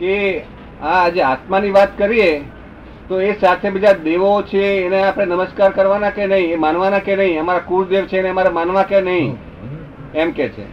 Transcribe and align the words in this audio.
કે 0.00 0.40
આ 0.82 1.06
આજે 1.06 1.22
આત્માની 1.22 1.70
વાત 1.70 1.98
કરીએ 1.98 2.42
તો 3.08 3.20
એ 3.20 3.40
સાથે 3.40 3.70
બીજા 3.70 3.92
દેવો 3.92 4.42
છે 4.42 4.86
એને 4.86 5.02
આપણે 5.02 5.24
નમસ્કાર 5.24 5.70
કરવાના 5.70 6.10
કે 6.10 6.26
નહીં 6.26 6.52
એ 6.52 6.56
માનવાના 6.56 6.98
કે 6.98 7.16
નહીં 7.16 7.40
અમારા 7.40 7.58
કુળદેવ 7.58 8.04
છે 8.04 8.18
એને 8.18 8.28
અમારે 8.28 8.48
માનવા 8.48 8.82
કે 8.82 9.00
નહીં? 9.00 9.36
એમ 10.14 10.30
કે 10.30 10.48
છે. 10.48 10.64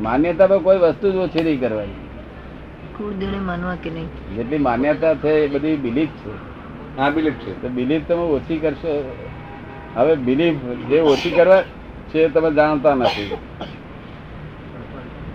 માન્યતામાં 0.00 0.58
કોઈ 0.58 0.78
વસ્તુ 0.78 1.12
જ 1.12 1.16
ઓછી 1.16 1.44
નહીં 1.44 1.60
કરવાની. 1.60 1.94
માનવા 3.38 3.74
કે 3.74 3.90
નહીં? 3.90 4.36
જેટલી 4.36 4.58
માન્યતા 4.58 5.14
છે 5.14 5.28
એ 5.28 5.46
બધી 5.46 5.76
બિલીફ 5.76 6.08
છે. 6.08 6.30
હા 6.96 7.10
બિલીફ 7.10 7.34
છે. 7.34 7.62
તો 7.62 7.68
બિલીફ 7.68 8.02
તમે 8.08 8.22
ઓછી 8.22 8.58
કરશો. 8.58 9.16
હવે 9.94 10.14
બિલીફ 10.14 10.56
જે 10.88 11.00
ઓછી 11.00 11.30
કરવા 11.30 11.62
છે 12.10 12.18
એ 12.18 12.28
તમે 12.28 12.50
જાણતા 12.54 12.94
નથી. 12.94 13.36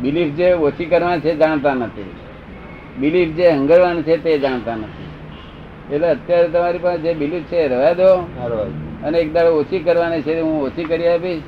બિલીફ 0.02 0.34
જે 0.34 0.54
ઓછી 0.54 0.86
કરવાની 0.86 1.22
છે 1.22 1.36
જાણતા 1.36 1.74
નથી. 1.74 2.21
બિલીફ 3.00 3.30
જે 3.36 3.50
હંગરવાનું 3.50 4.04
છે 4.04 4.24
તે 4.24 4.40
જાણતા 4.40 4.76
નથી. 4.76 5.08
એટલે 5.96 6.10
અત્યારે 6.10 6.48
તમારી 6.48 6.78
પાસે 6.78 7.02
જે 7.02 7.14
બિલીફ 7.14 7.44
છે 7.44 7.58
એ 7.58 7.68
રહેવા 7.68 7.94
દો. 7.94 8.16
અને 9.04 9.20
એક 9.20 9.34
દાડો 9.34 9.60
ઓછી 9.60 9.80
કરવાની 9.80 10.22
છે 10.22 10.40
હું 10.40 10.64
ઓછી 10.64 10.84
કરી 10.84 11.08
આપીશ 11.08 11.42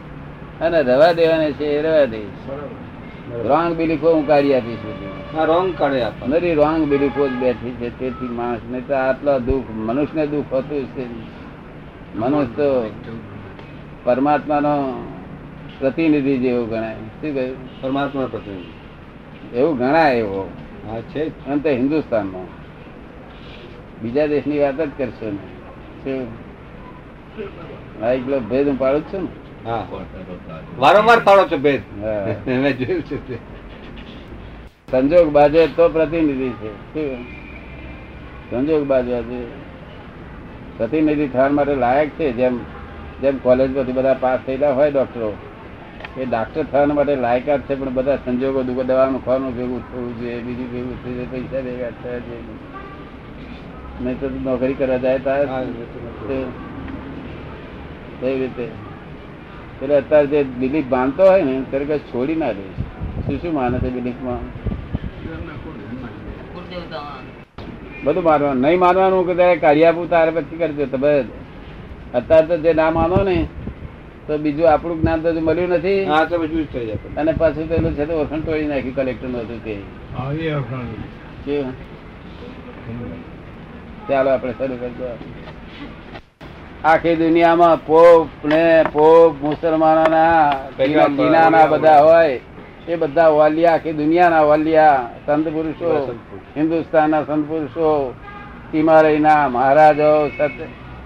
અને 0.61 0.81
રવા 0.81 1.11
દેવાની 1.11 1.51
છે 1.51 1.65
એ 1.65 1.81
રવા 1.81 2.05
દઈશ. 2.05 2.49
રોંગ 3.45 3.75
બિલીફો 3.75 4.13
હું 4.13 4.27
કાઢી 4.27 4.53
આપીશ 4.53 4.77
રોંગ 5.45 5.73
કાઢી 5.77 6.01
આપ 6.01 6.13
નરી 6.27 6.53
રોંગ 6.53 6.87
બિલીફો 6.87 7.27
જ 7.27 7.31
બેઠી 7.31 7.69
છે 7.69 7.99
તેથી 7.99 8.27
માણસ 8.27 8.59
નહીં 8.71 8.87
તો 8.87 8.93
આટલા 8.93 9.37
દુઃખ 9.37 9.65
મનુષ્યને 9.69 10.27
દુઃખ 10.27 10.53
હતું 10.53 10.85
છે. 10.85 11.05
મનુષ્ય 12.15 12.53
તો 12.53 12.89
પરમાત્માનો 14.03 15.03
પ્રતિનિધિ 15.79 16.37
જેવું 16.37 16.69
ગણાય. 16.69 16.93
શું 16.93 17.33
કહ્યું? 17.33 17.81
પરમાત્મા 17.81 18.27
પ્રતિનિધિ. 18.31 19.57
એવું 19.57 19.77
ગણાય 19.77 20.17
એવો. 20.17 20.49
હા 20.83 21.01
છે 21.09 21.21
જ. 21.61 21.71
હિન્દુસ્તાનમાં. 21.71 22.47
બીજા 24.01 24.27
દેશની 24.29 24.59
વાત 24.59 24.77
જ 24.79 24.91
કરશો 24.97 25.27
ને. 25.31 25.41
હા 27.99 28.11
એકલો 28.13 28.39
ભેદ 28.43 28.67
હું 28.67 28.77
પાડું 28.77 29.03
છું 29.07 29.23
ને. 29.23 29.31
હા. 29.65 29.83
વારંવાર 30.77 31.19
પાડો 31.21 31.43
છો 31.47 31.57
ભેદ. 31.59 31.81
મેં 32.45 32.77
જોયું 32.77 33.03
છે 33.09 33.37
સંજોગ 34.87 35.27
બાજે 35.31 35.61
તો 35.75 35.89
પ્રતિનિધિ 35.89 36.49
છે. 36.93 37.05
સંજોગ 38.49 38.83
બાજુ 38.85 39.17
પ્રતિનિધિ 40.77 41.25
થવા 41.29 41.49
માટે 41.51 41.75
લાયક 41.77 42.09
છે. 42.13 42.27
જેમ 42.33 42.55
જેમ 43.21 43.35
કોલેજમાંથી 43.39 43.93
બધા 43.93 44.17
પાસ 44.17 44.39
થયેલા 44.41 44.73
હોય 44.73 44.91
ડોક્ટરો 44.91 45.29
એ 46.17 46.25
ડાક્ટર 46.25 46.63
થવા 46.63 46.85
માટે 46.85 47.15
લાયકાત 47.15 47.61
છે 47.61 47.75
પણ 47.75 47.93
બધા 47.93 48.15
સંજોગો 48.15 48.63
દુઃખ 48.63 48.85
દવાનું 48.85 49.25
ખાવાનું 49.25 49.53
ભેગું 49.53 49.81
થવું 49.91 50.19
જોઈએ 50.19 50.41
બીજું 50.41 50.67
ભેગું 50.71 50.97
થઈ 51.03 51.15
જાય 51.15 51.27
પૈસા 51.27 51.61
ભેગા 51.61 51.91
થયા 52.03 52.19
જોઈએ 52.19 52.41
નહીં 54.01 54.19
તો 54.19 54.29
નોકરી 54.29 54.73
કરવા 54.73 54.97
જાય 54.97 55.19
તારે 55.19 55.43
એ 55.43 55.47
તો 58.21 58.27
રીતે. 58.27 58.65
એટલે 59.81 59.95
અત્યારે 59.97 60.27
જે 60.27 60.43
બિલીફ 60.43 60.85
બાંધતો 60.85 61.23
હોય 61.23 61.43
ને 61.43 61.55
ત્યારે 61.71 61.85
કઈ 61.85 61.99
છોડી 62.11 62.35
ના 62.35 62.53
દે. 62.53 62.65
શું 63.25 63.41
શું 63.41 63.53
માને 63.53 63.79
છે 63.79 63.89
બિલીફમાં? 63.89 64.43
બધું 68.05 68.23
માનવાનું 68.23 68.61
નહીં 68.61 68.79
માનવાનું 68.79 69.25
કે 69.25 69.33
તારે 69.33 69.55
કાઢી 69.57 69.85
આપું 69.85 70.09
તારે 70.09 70.31
પછી 70.31 70.57
કરજો 70.57 70.85
તમે 70.85 71.11
અત્યારે 72.13 72.47
તો 72.47 72.57
જે 72.57 72.73
ના 72.73 72.91
માનો 72.91 73.23
ને 73.23 73.37
તો 74.27 74.37
બીજું 74.37 74.67
આપણું 74.71 74.97
જ્ઞાન 75.01 75.19
તો 75.23 75.29
મળ્યું 75.47 75.71
નથી. 75.77 76.05
હા 76.05 76.25
તો 76.25 76.35
બધું 76.39 76.67
થઈ 76.73 76.85
જાય 76.87 76.99
અને 77.17 77.31
પાછું 77.33 77.65
પેલું 77.69 77.95
છે 77.95 78.05
તો 78.05 78.13
ઓળખણ 78.19 78.41
તોડી 78.45 78.67
નાખ્યું 78.67 78.95
કલેક્ટરનું 78.95 79.41
હતું 79.41 79.59
તે. 79.65 79.75
ચાલો 84.07 84.29
આપણે 84.29 84.53
શરૂ 84.57 84.77
કરજો 84.81 85.05
આખી 86.83 87.15
દુનિયામાં 87.15 87.79
પોપ 87.87 88.27
ને 88.43 88.63
પોપ 88.93 89.31
મુસલમાનોના 89.41 90.43
બધા 91.73 91.99
હોય 92.01 92.39
એ 92.87 92.97
બધા 92.97 93.29
વાલિયા 93.37 93.73
આખી 93.73 93.93
દુનિયાના 93.93 94.43
વાલિયા 94.47 95.01
સંત 95.25 95.45
પુરુષો. 95.55 95.89
હિન્દુસ્તાનના 96.55 97.25
સંત 97.27 97.43
પુરુષો 97.47 97.87
હિમાલયના 98.73 99.49
મહારાજો 99.49 100.11
સત 100.37 100.57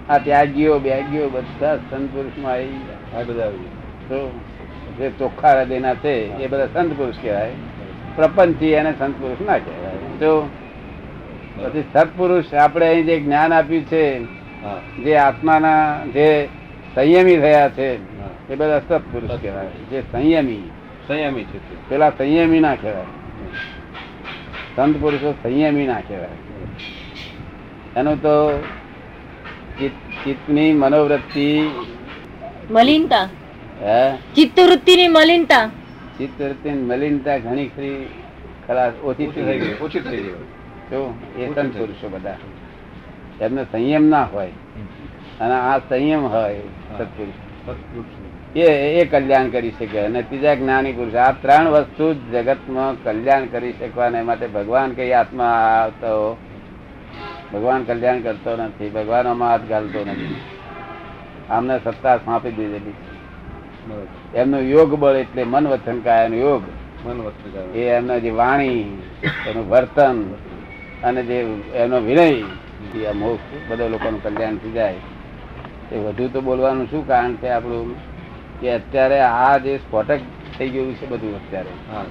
આ 0.08 0.18
ત્યાગીઓ 0.18 0.78
બેગીઓ 0.78 1.28
બધા 1.28 1.76
સંત 1.76 2.44
આવી 2.44 2.80
આ 3.16 3.22
બધા 3.22 3.44
આવી 3.44 4.30
જે 4.98 5.10
ચોખ્ખા 5.10 5.52
હૃદયના 5.52 5.94
છે 5.94 6.14
એ 6.42 6.46
બધા 6.46 6.66
સંત 6.66 6.92
પુરુષ 6.96 7.14
કહેવાય. 7.22 7.50
પ્રપંચી 8.16 8.66
એને 8.66 8.92
સંત 8.98 9.14
પુરુષ 9.20 9.46
ના 9.46 9.58
કહેવાય. 9.58 9.94
તો 10.20 10.50
પછી 11.62 11.84
સત્પુરુષ 11.94 12.54
આપણે 12.54 12.88
અહીં 12.88 13.04
જે 13.04 13.20
જ્ઞાન 13.20 13.52
આપ્યું 13.52 13.84
છે 13.84 14.24
જે 15.04 15.16
આત્માના 15.16 16.04
જે 16.04 16.48
સંયમી 16.94 17.36
થયા 17.36 17.68
છે 17.68 17.88
એ 18.52 18.56
બધા 18.56 18.78
સત્પુરુષ 18.78 19.30
કહેવાય. 19.40 19.66
જે 19.90 20.02
સંયમી. 20.12 20.70
સંયમી 21.08 21.44
છે 21.44 21.88
પેલા 21.88 22.10
સંયમી 22.10 22.60
ના 22.60 22.74
કહેવાય. 22.74 23.04
સંત 24.76 24.96
પુરુષો 25.00 25.34
સંયમી 25.42 25.86
ના 25.86 26.00
કહેવાય. 26.00 26.28
એનું 27.96 28.22
તો 28.22 28.62
ચિત્તની 29.78 30.70
મનોવૃત્તિ 30.74 31.46
મલિનતા 32.70 33.26
હે 33.80 33.98
ચિત્તવૃત્તિની 34.34 35.08
મલિનતા 35.08 35.64
ચિત્તવૃત્તિની 36.18 36.84
મલિનતા 36.84 37.38
ઘણી 37.38 37.68
ખરી 37.68 37.98
ખલાસ 38.66 38.94
ઓછી 39.04 39.28
થઈ 39.34 39.58
ગઈ 39.58 39.74
ઓછી 39.80 40.02
થઈ 40.02 40.22
ગઈ 40.22 40.38
જો 40.90 41.02
એ 41.38 41.46
સંત 41.46 41.72
પુરુષો 41.74 42.08
બધા 42.08 42.38
એમને 43.40 43.66
સંયમ 43.72 44.08
ના 44.08 44.24
હોય 44.24 44.54
અને 45.40 45.54
આ 45.60 45.78
સંયમ 45.88 46.22
હોય 46.26 46.62
સત્પુરુષ 46.90 47.38
સત્પુરુષ. 47.60 48.12
એ 48.56 48.66
એ 48.96 49.06
કલ્યાણ 49.06 49.50
કરી 49.50 49.74
શકે 49.78 49.98
અને 50.00 50.22
ત્રીજા 50.24 50.56
જ્ઞાની 50.56 50.92
પુરુષ 50.92 51.16
આ 51.18 51.32
ત્રણ 51.42 51.72
વસ્તુ 51.74 52.06
જગતમાં 52.32 52.96
કલ્યાણ 53.04 53.48
કરી 53.48 53.74
શકવાને 53.74 54.22
માટે 54.24 54.48
ભગવાન 54.50 54.96
કઈ 54.96 55.12
આત્મા 55.14 55.54
આવતો 55.72 56.12
ભગવાન 57.52 57.84
કલ્યાણ 57.84 58.20
કરતો 58.20 58.56
નથી 58.56 58.90
ભગવાનોમાં 58.90 59.50
હાથ 59.50 59.60
ઘાલતો 59.60 60.00
નથી. 60.00 60.36
આમને 61.50 61.80
સત્તા 61.84 62.16
સોંપી 62.16 62.50
દીધેલી. 62.50 62.94
એમનો 64.34 64.60
યોગ 64.60 64.94
બળ 64.94 65.16
એટલે 65.16 65.44
મન 65.44 65.66
વચન 65.66 66.00
કાયાનો 66.00 66.36
યોગ. 66.36 66.62
એ 67.76 67.78
એમનો 67.78 68.20
જે 68.20 68.30
વાણી 68.30 69.02
એનું 69.46 69.70
વર્તન 69.70 70.34
અને 71.04 71.22
જે 71.22 71.46
એનો 71.74 72.00
વિનય 72.00 73.12
મોક્ષ 73.12 73.70
બધા 73.70 73.88
લોકોનું 73.88 74.22
કલ્યાણ 74.22 74.56
થઈ 74.56 74.70
જાય. 74.70 74.94
એ 75.92 75.98
વધુ 75.98 76.28
તો 76.28 76.40
બોલવાનું 76.40 76.90
શું 76.90 77.06
કારણ 77.06 77.34
છે 77.34 77.48
આપણું? 77.48 77.96
કે 78.60 78.72
અત્યારે 78.72 79.20
આ 79.20 79.58
જે 79.58 79.76
સ્ફોટક 79.76 80.18
થઈ 80.58 80.68
ગયું 80.68 80.94
છે 80.94 81.06
બધું 81.06 81.36
અત્યારે. 81.36 81.68
હા. 81.92 82.04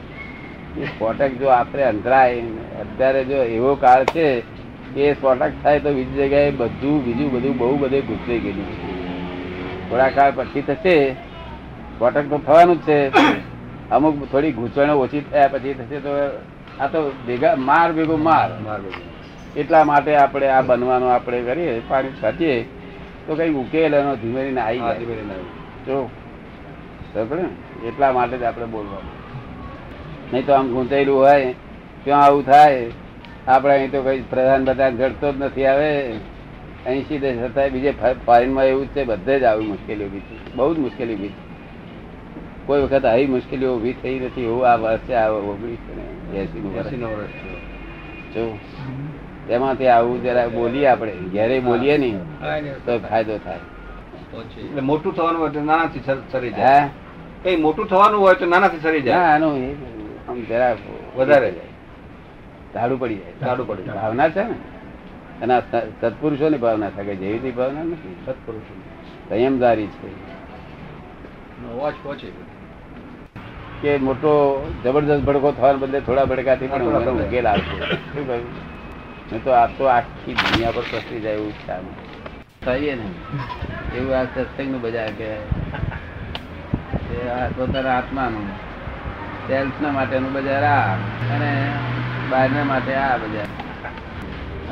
એ 0.77 0.83
સ્ફોટક 0.85 1.31
જો 1.31 1.47
આપણે 1.47 1.83
અંતરાય 1.83 2.41
અત્યારે 2.79 3.25
જો 3.25 3.35
એવો 3.35 3.75
કાળ 3.75 4.05
છે 4.05 4.56
એ 4.97 5.13
સ્ફોટક 5.13 5.51
થાય 5.63 5.79
તો 5.79 5.93
બીજી 5.93 6.17
જગ્યાએ 6.17 6.51
બધું 6.51 7.05
બીજું 7.05 7.31
બધું 7.31 7.57
બહુ 7.57 7.77
બધે 7.77 8.01
ગુજરી 8.01 8.39
ગયેલું 8.39 8.65
છે. 8.65 9.89
થોડા 9.89 10.09
કાળ 10.09 10.31
પછી 10.35 10.61
થશે 10.61 11.13
સ્ફોટક 11.13 12.29
તો 12.29 12.37
થવાનું 12.37 12.77
જ 12.77 12.81
છે. 12.81 12.99
અમુક 13.89 14.31
થોડી 14.31 14.51
ગૂંચવણો 14.51 14.93
ઓછી 14.99 15.21
થયા 15.31 15.47
પછી 15.47 15.73
થશે 15.73 15.99
તો 15.99 16.09
આ 16.79 16.87
તો 16.87 17.11
ભેગા 17.27 17.55
માર 17.55 17.93
ભેગો 17.93 18.17
માર. 18.17 18.49
માર 18.59 18.79
ભેગો 18.81 19.01
એટલા 19.55 19.83
માટે 19.83 20.15
આપણે 20.15 20.47
આ 20.47 20.61
બનવાનું 20.61 21.13
આપણે 21.13 21.41
કરીએ 21.41 21.81
પાણી 21.87 22.17
છાતીએ 22.23 22.55
તો 23.27 23.35
કઈ 23.35 23.53
ઉકેલ 23.53 23.93
એનો 23.93 24.15
ધીમે 24.15 24.43
ધીમે 24.43 24.61
આવી 24.61 24.79
ધીમે. 24.79 25.23
જો? 25.87 26.09
એટલા 27.87 28.11
માટે 28.11 28.37
જ 28.37 28.43
આપણે 28.43 28.65
બોલવાનું. 28.65 29.15
નહીં 30.33 30.45
તો 30.45 30.53
આમ 30.53 30.67
ગૂંચાયેલું 30.67 31.17
હોય 31.17 31.53
ત્યાં 32.03 32.23
આવું 32.23 32.45
થાય 32.45 32.85
આપણે 33.47 33.73
અહીં 33.73 33.91
તો 33.91 33.99
કઈ 34.03 34.21
પ્રધાન 34.31 34.65
બધા 34.65 34.89
ઘટતો 34.89 35.27
જ 35.33 35.35
નથી. 35.43 35.65
આવે 35.65 35.89
અહીંથી 36.85 37.19
દેશ 37.23 37.37
છતાંય 37.43 37.69
બીજે 37.69 37.91
ફોરેનમાં 38.25 38.65
એવું 38.71 38.85
જ 38.87 38.89
છે 38.95 39.03
બધે 39.03 39.39
જ 39.39 39.43
આવી 39.43 39.67
મુશ્કેલી 39.73 40.05
ઊભી 40.05 40.25
છે. 40.29 40.35
બહુ 40.55 40.73
જ 40.75 40.77
મુશ્કેલી 40.85 41.15
ઊભી 41.15 41.33
છે. 41.35 41.41
કોઈ 42.67 42.81
વખત 42.83 43.05
આવી 43.05 43.27
મુશ્કેલીઓ 43.35 43.71
ઊભી 43.75 43.95
થઈ 44.01 44.19
નથી. 44.19 44.45
એવું 44.49 44.63
આ 44.71 44.77
વર્ષે 44.83 45.13
આ 45.15 45.29
ઓગણીસો 45.31 45.91
ને 45.97 46.39
એસી 46.41 46.61
નું 46.63 46.71
વર્ષ. 46.75 47.33
જો 48.33 48.43
એમાંથી 49.49 49.87
આવું 49.87 50.17
જરા 50.23 50.47
બોલીએ 50.49 50.87
આપણે. 50.87 51.13
ઘેરે 51.33 51.59
બોલીએ 51.59 51.97
નહીં 51.97 52.19
તો 52.85 52.99
ફાયદો 52.99 53.37
થાય. 53.45 53.63
એટલે 54.65 54.81
મોટું 54.81 55.15
થવાનું 55.15 55.39
હોય 55.41 55.51
તો 55.55 55.61
નાનાથી 55.69 56.03
સરી 56.31 56.49
હે 56.49 56.55
જાય. 56.59 56.89
કઈ 57.43 57.57
મોટું 57.65 57.87
થવાનું 57.87 58.19
હોય 58.21 58.35
તો 58.35 58.45
નાનાથી 58.45 58.83
સરી 58.85 59.01
જાય. 59.01 59.17
ના 59.17 59.33
આનું 59.33 59.55
આમ 60.29 60.37
જરા 60.49 60.75
વધારે. 61.17 61.51
જાય 61.51 61.66
ધાડું 62.73 62.99
પડી 62.99 63.15
જાય 63.15 63.33
ધાડું 63.41 63.67
પડી 63.67 63.83
જાય. 63.83 63.95
ભાવના 63.95 64.29
છે 64.29 64.43
ને? 64.43 64.55
અને 65.41 65.53
આ 65.53 65.59
સ- 65.59 65.91
સત્પુરુષોની 66.01 66.57
ભાવના 66.57 66.89
છે 66.89 67.03
કે 67.03 67.15
જેવી 67.15 67.51
ભાવના 67.51 67.83
નથી? 67.83 68.15
સત્પુરુષો 68.25 68.81
સંયમદારી 69.29 69.87
છે. 69.87 70.27
કે 73.81 73.97
મોટો 73.97 74.63
જબરદસ્ત 74.83 75.23
ભડકો 75.23 75.51
થવાને 75.51 75.77
બદલે 75.77 75.99
થોડા 75.99 76.25
ભડકાથી 76.25 76.67
પણ 76.67 76.83
ઉકેલ 76.83 77.47
આવશે. 77.47 77.95
શું 77.95 78.27
કહ્યું? 78.27 78.45
મેં 79.31 79.43
તો 79.43 79.51
આ 79.51 79.67
તો 79.67 79.83
આખી 79.83 80.33
દુનિયા 80.33 80.71
પર 80.71 80.81
પસરી 80.81 81.19
જાય 81.19 81.33
એવું 81.33 81.51
છે 81.51 81.71
આનું. 81.71 81.91
થઈએ 82.65 82.95
ને. 82.95 83.97
એવું 83.97 84.17
આ 84.17 84.23
સત્સંગનું 84.23 84.81
બજાર 84.81 85.07
કહેવાય 85.07 85.37
પોતાના 87.57 87.97
આત્માનું. 87.97 88.47
સેલ્સ 89.47 89.71
ના 89.81 89.91
માટેનું 89.91 90.33
બજાર 90.33 90.63
આ. 90.63 90.93
અને 91.35 91.73
બહારના 92.29 92.63
માટે 92.63 92.95
આ 92.95 93.17
બધા. 93.17 93.45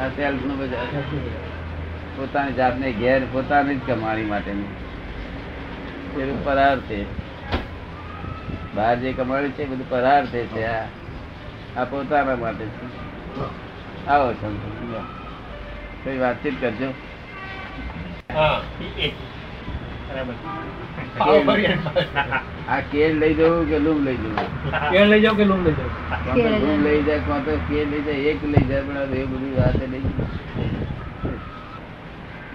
આ 0.03 0.07
સેલ્સનું 0.07 0.57
બધા. 0.57 0.77
પોતાની 2.17 2.53
જાતને 2.53 2.91
ઘેર 2.91 3.21
પોતાની 3.31 3.75
જ 3.75 3.79
કમાણી 3.87 4.23
માટેની. 4.23 6.21
એનું 6.21 6.45
પરાર 6.45 6.79
છે. 6.79 7.05
બહાર 8.75 8.95
જે 8.95 9.13
કમાણી 9.13 9.49
છે 9.49 9.65
બધું 9.65 9.89
પરાર્થે 9.89 10.45
છે 10.45 10.65
આ. 10.65 10.85
આ 11.77 11.83
પોતાના 11.83 12.35
માટે 12.35 12.65
છે. 12.65 12.85
આવો 14.07 14.33
સમજો 14.33 15.03
કઈ 16.03 16.17
વાતચીત 16.17 16.61
કરજો. 16.61 16.93
હા 18.33 18.61
બરાબર. 20.07 20.33
આ 22.67 22.81
કેળ 22.91 23.13
લઈ 23.21 23.33
જવું 23.33 23.67
કે 23.69 23.77
લૂમ 23.85 23.99
લઈ 24.05 24.17
જવું? 24.17 24.37
કેળ 24.91 25.07
લઈ 25.09 25.21
જાઓ 25.21 25.35
કે 25.35 25.45
લૂમ 25.45 25.61
લઈ 25.65 25.75
તો 25.77 25.85
લૂમ 26.63 26.79
લઈ 26.83 27.01
જાય 27.03 27.21
કોણ 27.27 27.43
તો 27.43 27.53
કેળ 27.69 27.89
લઈ 27.89 28.03
જાય 28.07 28.31
એક 28.31 28.41
લઈ 28.53 28.65
જાય 28.69 28.83
પણ 28.87 29.13
એ 29.19 29.25
બધી 29.31 29.53
વાત 29.57 29.75
લઈ 29.93 30.03
જાય. 30.05 30.27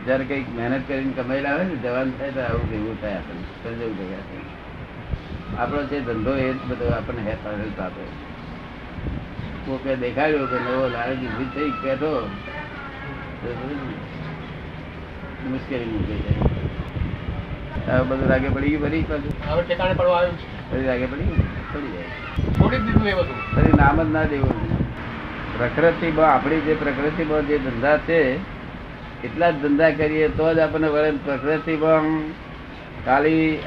જયારે 0.07 0.25
કંઈક 0.25 0.49
મહેનત 0.57 0.83
કરીને 0.89 1.13
કમાઈ 1.19 1.45
લાવે 1.47 1.63
ને 1.65 1.77
જવાન 1.85 2.09
થાય 2.19 2.33
તો 2.33 2.41
આવું 2.47 2.75
એવું 2.79 2.97
થાય 3.03 3.17
આપણને 3.21 3.45
સંજોગ 3.63 3.93
ભેગા 3.99 4.23
થાય 4.29 4.45
આપણો 5.61 5.83
જે 5.91 5.99
ધંધો 6.09 6.33
એ 6.37 6.49
જ 6.51 6.61
બધો 6.71 6.87
આપણને 6.99 7.23
હેલ્પ 7.29 7.45
હેલ્પ 7.53 7.81
આપે. 7.81 8.05
કોકે 9.65 9.91
દેખાડ્યો 10.05 10.47
કે 10.53 10.59
નવો 10.67 10.85
લાલ 10.95 11.13
ઊભી 11.19 11.51
થઈ 11.55 11.71
બેઠો. 11.83 12.13
તો 13.43 13.49
મુશ્કેલી 15.51 15.91
મૂકી 15.93 16.19
જાય 16.25 16.70
હવે 17.91 18.05
બધું 18.05 18.29
લાગે 18.29 18.49
પડી 18.49 18.71
ગયું 18.71 18.83
ફરી 18.83 19.03
પાછું. 19.03 19.33
હવે 19.49 19.63
ઠેકાણે 19.63 19.95
પડવા 19.95 20.17
આવ્યું 20.17 20.37
છે. 20.37 20.87
લાગે 20.87 21.07
પડી? 21.07 21.25
પડી 21.73 21.93
જાય. 21.93 22.03
છોડી 22.61 22.79
દીધું 22.79 23.09
એ 23.09 23.15
બધું. 23.15 23.39
ફરી 23.57 23.73
નામ 23.73 24.03
જ 24.03 24.13
ના 24.13 24.23
દેવું. 24.25 24.55
પ્રકૃતિ 25.59 26.13
આપણી 26.21 26.61
જે 26.61 26.75
પ્રકૃતિ 26.75 27.25
જે 27.47 27.59
ધંધા 27.59 27.97
છે 27.97 28.37
એટલા 29.25 29.51
જ 29.51 29.55
ધંધા 29.55 29.91
કરીએ 29.91 30.29
તો 30.29 30.55
જ 30.55 30.59
આપણને 30.59 30.89
વળે. 30.89 31.11
પ્રકૃતિ 31.11 31.77
ખાલી 33.07 33.59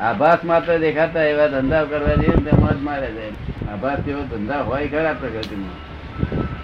આભાસ 0.00 0.44
માત્ર 0.44 0.78
દેખાતા 0.78 1.22
એવા 1.22 1.46
ધંધા 1.46 1.84
કરવા 1.84 2.14
જઈએ 2.14 2.36
તેમાં 2.50 2.80
જ 2.80 2.82
મારે 2.82 3.12
જાય. 3.12 3.72
આભાસ 3.72 3.98
જેવો 3.98 4.22
ધંધા 4.22 4.60
હોય 4.60 4.88
ખરા 4.88 5.12
પ્રકૃતિમાં. 5.12 5.76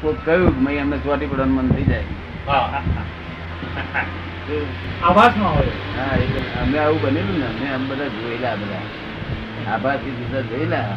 કોઈ 0.00 0.14
કહ્યું 0.24 0.62
મેં 0.62 0.80
એમને 0.80 0.98
ચોટી 0.98 1.26
પડવાનું 1.26 1.54
મન 1.54 1.68
થઈ 1.68 1.82
જાય? 1.82 2.04
આભાસમાં 5.02 5.56
હોય. 5.56 5.66
હા 5.96 6.62
અમે 6.62 6.78
આવું 6.78 7.02
બનેલું 7.02 7.38
ને 7.38 7.46
અમે 7.46 7.74
આમ 7.74 7.88
બધા 7.88 8.08
જોયેલા 8.08 8.54
બધા. 8.54 8.82
આભાસી 9.72 10.10
બધા 10.10 10.40
જોયેલા. 10.40 10.96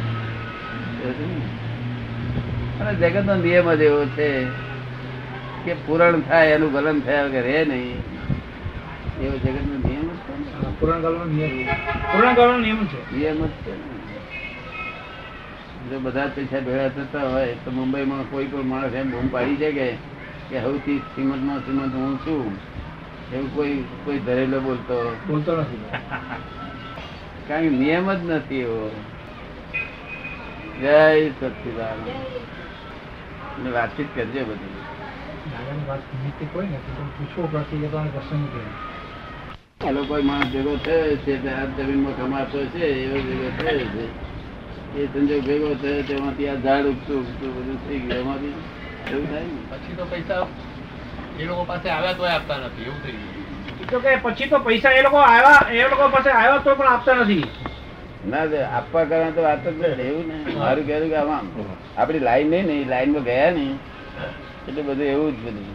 અને 2.80 2.94
જગત 2.96 3.26
નો 3.26 3.36
નિયમ 3.36 3.74
જ 3.74 3.82
એવો 3.82 4.06
છે 4.06 4.46
કે 5.66 5.74
પૂરણ 5.74 6.22
થાય 6.22 6.48
એનું 6.48 6.72
ગલન 6.72 7.00
થયા 7.00 7.24
વગર 7.24 7.42
રહે 7.42 7.66
નહીં. 7.66 7.98
એવો 9.22 9.38
જગત 9.38 9.66
નો 9.68 9.78
નિયમ 9.88 10.08
જ 10.08 10.18
છે 10.18 10.34
નિયમ 11.34 12.62
નિયમ 12.62 12.88
છે. 12.88 13.18
નિયમ 13.18 13.46
જ 13.46 13.50
છે 13.50 13.96
જો 15.90 16.00
બધા 16.00 16.28
પૈસા 16.28 16.60
ભેળા 16.60 16.88
થતા 16.88 17.30
હોય 17.30 17.54
તો 17.54 17.72
મુંબઈમાં 17.72 18.32
કોઈ 18.32 18.46
પણ 18.46 18.64
માણસ 18.64 18.94
એમ 18.94 19.12
બૂમ 19.12 19.28
પાડી 19.28 19.56
છે 19.56 19.72
કે 19.72 19.92
કે 20.50 20.62
સૌથી 20.62 20.98
શ્રીમંતમાં 21.00 21.60
શ્રીમંત 21.60 21.94
હું 21.94 22.18
છું. 22.18 22.76
એવું 23.34 23.56
કોઈ 23.56 23.84
કોઈ 24.06 24.20
ધરેલો 24.20 24.60
બોલતો 24.60 25.16
બોલતો 25.28 25.58
નથી. 25.58 25.84
કારણ 27.48 27.62
કે 27.62 27.70
નિયમ 27.70 28.14
જ 28.14 28.30
નથી 28.30 28.56
એવો. 28.56 28.92
જય 30.82 31.30
સચિદાન 31.30 32.00
વાતચીત 33.72 34.08
કરજે 34.16 34.44
બધી. 34.44 34.74
કોઈ 40.08 40.22
માણસ 40.22 40.46
ભેગો 40.46 40.76
થયો 40.76 41.16
છે 41.16 41.54
આ 41.54 41.66
જમીનમાં 41.66 42.18
કમાતો 42.18 42.66
છે 42.66 42.80
એવો 42.80 43.18
ભેગો 43.22 43.50
થયો 43.58 43.80
છે. 43.80 44.06
એ 44.98 45.06
સંજોગ 45.06 45.42
ભેગો 45.46 45.74
થયો 45.74 46.02
તેમાંથી 46.02 46.48
આ 46.48 46.56
ઝાડ 46.56 46.86
ઉગતું 46.86 47.20
ઉગતું 47.20 47.50
બધું 47.56 47.90
થઈ 47.90 48.00
ગયું. 48.00 48.20
એમાંથી 48.20 48.54
એવું 49.12 49.30
થાય 49.30 49.42
ને. 49.42 49.58
પછી 49.70 49.96
તો 49.96 50.06
પૈસા 50.06 50.48
એ 51.40 51.46
લોકો 51.46 51.64
પાસે 51.66 51.88
આવ્યા 51.90 52.18
તોય 52.20 52.34
આપતા 52.34 52.58
નથી 52.60 52.86
એવું 52.86 53.00
થઈ 53.02 53.16
ગયું. 53.16 53.90
તો 53.92 53.98
કે 54.00 54.12
પછી 54.24 54.50
તો 54.50 54.58
પૈસા 54.62 54.94
એ 54.94 55.02
લોકો 55.02 55.20
આવ્યા 55.24 55.62
એ 55.78 55.88
લોકો 55.90 56.06
પાસે 56.10 56.30
આવ્યા 56.32 56.64
તો 56.64 56.72
પણ 56.76 56.90
આપતા 56.90 57.16
નથી. 57.22 57.46
ના 58.26 58.46
આપવા 58.72 59.06
કરવાનું 59.06 59.36
તો 59.36 59.42
વાત 59.42 59.64
જ 59.74 59.84
એવું 60.06 60.26
ને 60.30 60.38
મારું 60.56 60.86
કહેવું 60.88 61.10
કે 61.10 61.18
આમાં 61.18 61.46
આપડી 61.98 62.24
લાઈન 62.28 62.50
નહીં 62.52 62.68
ને 62.70 62.78
લાઈનમાં 62.88 63.26
ગયા 63.26 63.52
નહીં. 63.52 63.76
એટલે 64.68 64.82
બધું 64.84 65.08
એવું 65.08 65.32
જ 65.36 65.40
બધું. 65.46 65.68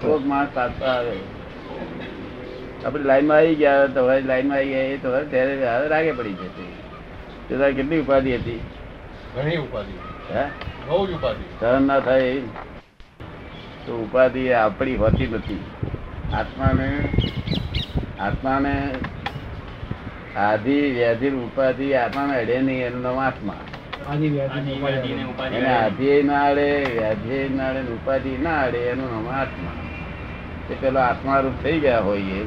કોક 0.00 0.22
માણસ 0.24 0.50
પાછો 0.54 0.84
આવે. 0.86 1.14
આપડી 2.84 3.04
લાઈનમાં 3.04 3.38
આવી 3.38 3.56
ગયા 3.56 3.88
તમારી 3.88 4.18
હવે 4.18 4.28
લાઈનમાં 4.28 4.58
આવી 4.58 4.72
ગયા 4.72 4.90
એ 4.90 4.98
તો 4.98 5.10
ત્યારે 5.30 5.54
રાગે 5.88 6.12
પડી 6.18 6.36
જશે 6.36 6.66
તે 7.46 7.52
તારે 7.54 7.74
કેટલી 7.74 8.00
ઉપાધિ 8.00 8.36
હતી? 8.38 8.60
ઘણી 9.34 9.58
ઉપાધિ 9.58 9.94
હે? 10.30 10.44
બહુ 10.84 11.00
જ 11.06 11.14
ઉપાધિ 11.14 11.44
સહન 11.60 11.82
ના 11.86 12.00
થાય 12.02 12.28
એ. 12.32 12.42
તો 13.86 13.92
ઉપાધિ 14.04 14.42
આપણી 14.54 14.96
હોતી 15.02 15.26
નથી. 15.26 15.62
આત્માને 16.38 16.88
આત્માને 18.26 18.74
આધિ 20.44 20.76
વ્યાધિ 20.96 21.28
ઉપાધિ 21.46 21.86
આત્માને 22.02 22.34
અડે 22.42 22.56
નહીં 22.66 22.82
એનું 22.86 23.02
નામ 23.02 23.18
આત્મા. 23.18 23.62
એને 25.56 25.70
આધિ 25.74 26.10
ના 26.22 26.44
અડે 26.50 26.68
વ્યાધિ 26.94 27.38
ના 27.56 27.68
અડે 27.70 27.82
ઉપાધિ 27.96 28.32
ના 28.44 28.60
અડે 28.66 28.80
એનું 28.92 29.08
નામ 29.14 29.26
આત્મા. 29.40 29.76
તે 30.68 30.74
પેલો 30.80 31.00
આત્મા 31.00 31.40
રૂપ 31.40 31.56
થઈ 31.62 31.78
ગયા 31.80 32.04
હોઈએ 32.08 32.40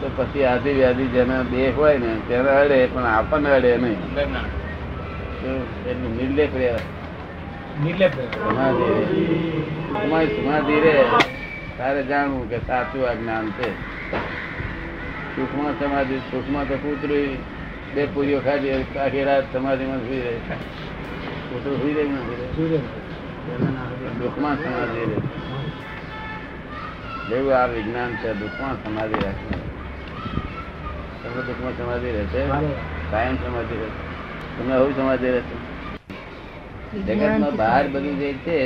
તો 0.00 0.06
પછી 0.16 0.44
આધિ 0.52 0.70
વ્યાધિ 0.80 1.04
જેના 1.14 1.42
દેહ 1.52 1.68
હોય 1.76 1.98
ને 1.98 2.10
તેને 2.28 2.50
અડે 2.50 2.76
પણ 2.86 3.06
આપણને 3.12 3.50
અડે 3.58 3.70
નહીં. 3.76 4.00
અંદર 5.86 6.08
નિર્લેખ 6.18 6.54
તો 6.60 6.68
તમારી 10.02 10.26
સમાધિ. 10.26 10.80
રે. 10.80 11.04
તારે 11.78 12.02
જાણવું 12.02 12.50
કે 12.50 12.58
સાચું 12.58 13.08
આ 13.08 13.14
જ્ઞાન 13.14 13.50
છે. 13.50 13.70
સુખમાં 15.36 15.78
સમાધિ 15.78 16.18
સુખમાં 16.18 16.68
તો 16.68 16.74
કૂતરું 16.74 17.36
બે 17.94 18.06
પૂરીઓ 18.06 18.40
ખાધી 18.40 18.70
આખી 18.72 19.24
રાત 19.24 19.52
સમાધિમાં 19.52 19.98
સુઈ 19.98 20.20
રહે. 20.20 20.36
કૂતરું 21.50 21.82
સુઈ 21.82 21.94
રહે? 21.94 22.04
દુઃખમાં 24.18 24.56
સમાધિ 24.56 24.98
રહે 24.98 25.20
જેવું 27.28 27.56
આ 27.56 27.66
વિજ્ઞાન 27.66 28.16
છે 28.16 28.34
દુઃખમાં 28.34 28.84
સમાધિ 28.84 29.14
રાખે. 29.14 29.54
તમને 31.22 31.42
દુઃખમાં 31.42 31.78
સમાધિ 31.78 32.10
રહેશે? 32.12 32.46
કાયમ 33.10 33.36
સમાધિ 33.36 33.76
રહેશે. 33.76 34.02
તમને 34.58 34.74
હવે 34.74 34.92
સમાધિ 34.92 35.30
રહેશે? 35.30 35.63
જગતમાં 37.02 37.56
બહાર 37.56 37.88
બધું 37.88 38.18
જે 38.18 38.32
છે 38.32 38.58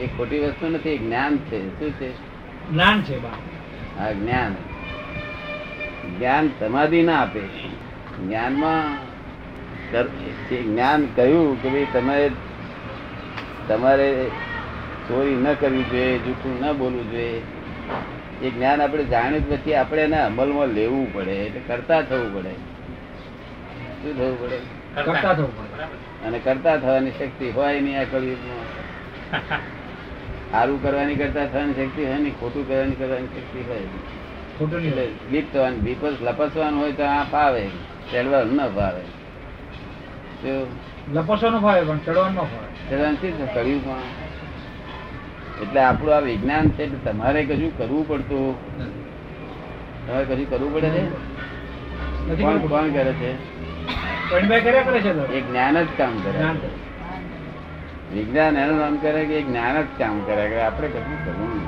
એ 0.00 0.06
ખોટી 0.06 0.38
વસ્તુ 0.38 0.68
નથી 0.68 0.98
જ્ઞાન 0.98 1.36
છે. 1.36 1.78
શું 1.78 1.90
છે? 1.90 2.12
જ્ઞાન 2.70 3.02
છે 3.02 3.16
હા 3.22 4.04
આ 4.04 4.12
જ્ઞાન. 4.12 4.54
જ્ઞાન 6.18 6.50
સમાધિ 6.60 7.02
ના 7.02 7.22
આપે. 7.22 7.40
જ્ઞાનમાં 8.20 9.06
જ્ઞાન 10.50 11.08
કહ્યું 11.16 11.62
કે 11.62 11.68
ભાઈ 11.68 11.86
તમે 11.92 12.30
તમારે 13.68 14.24
ચોરી 15.08 15.34
ન 15.34 15.54
કરવી 15.54 15.82
જોઈએ 15.82 16.18
જૂઠું 16.18 16.60
ન 16.60 16.72
બોલવું 16.72 17.10
જોઈએ 17.10 17.42
એ 18.42 18.50
જ્ઞાન 18.50 18.80
આપણે 18.80 19.04
જાણ્યું 19.04 19.50
પછી 19.50 19.74
આપણે 19.74 20.02
એને 20.02 20.20
અમલમાં 20.20 20.66
લેવું 20.66 21.14
પડે. 21.14 21.32
એટલે 21.32 21.60
કરતા 21.60 22.02
થવું 22.02 22.34
પડે. 22.34 22.50
શું 24.02 24.18
થવું 24.18 24.40
પડે? 24.40 24.58
કરતા 25.02 25.34
થવું 25.34 25.56
પડે. 25.56 25.84
અને 26.26 26.38
કરતા 26.46 26.76
થવાની 26.84 27.16
શક્તિ 27.18 27.46
હોય 27.56 27.80
નહીં 27.80 27.98
આ 28.00 28.06
કળિયુગમાં. 28.12 28.68
સારું 30.52 30.78
કરવાની 30.82 31.18
કરતા 31.20 31.46
થવાની 31.52 31.76
શક્તિ 31.78 32.02
હોય 32.04 32.18
નહીં 32.24 32.36
ખોટું 32.40 32.64
કરવાની 32.68 32.98
કરવાની 33.00 33.32
શક્તિ 33.36 33.60
હોય 33.68 33.88
ખોટું 34.58 34.80
ગીત 35.32 35.46
થવાની 35.52 35.96
લપસવાનું 36.26 36.78
હોય 36.82 36.92
તો 36.92 37.04
આ 37.04 37.24
ફાવે. 37.32 37.64
ચડવાનું 38.10 38.56
ન 38.56 38.62
ફાવે. 38.78 39.02
લપસવાનું 41.14 41.60
ફાવે 41.66 41.82
પણ 41.88 42.00
ચડવાનું 42.06 42.34
ચડવાનું 42.88 43.16
શું 43.20 43.32
છે 43.38 43.46
કળિયુગમાં. 43.54 44.06
એટલે 45.62 45.80
આપણું 45.80 46.14
આ 46.14 46.24
વિજ્ઞાન 46.28 46.66
છે 46.70 46.82
એટલે 46.84 46.98
તમારે 47.04 47.40
કશું 47.44 47.72
કરવું 47.78 48.04
પડતું. 48.08 48.54
તમારે 50.06 50.24
કશું 50.24 50.48
કરવું 50.50 50.70
પડે 50.74 50.90
છે? 50.96 51.02
કોણ 52.42 52.58
કોણ 52.72 52.86
કરે 52.96 53.12
છે? 53.20 53.30
એ 54.32 55.40
જ્ઞાન 55.40 55.82
જ 55.82 55.86
કામ 55.98 56.18
કરે. 56.18 56.44
વિજ્ઞાન 58.14 58.56
એનું 58.56 58.78
નામ 58.78 58.96
કરે 58.96 59.24
કે 59.24 59.42
જ્ઞાન 59.42 59.82
જ 59.82 59.86
કામ 59.98 60.20
કરે. 60.20 60.48
કે 60.48 60.60
આપણે 60.60 60.88
કશું 60.88 61.24
કરવું 61.24 61.60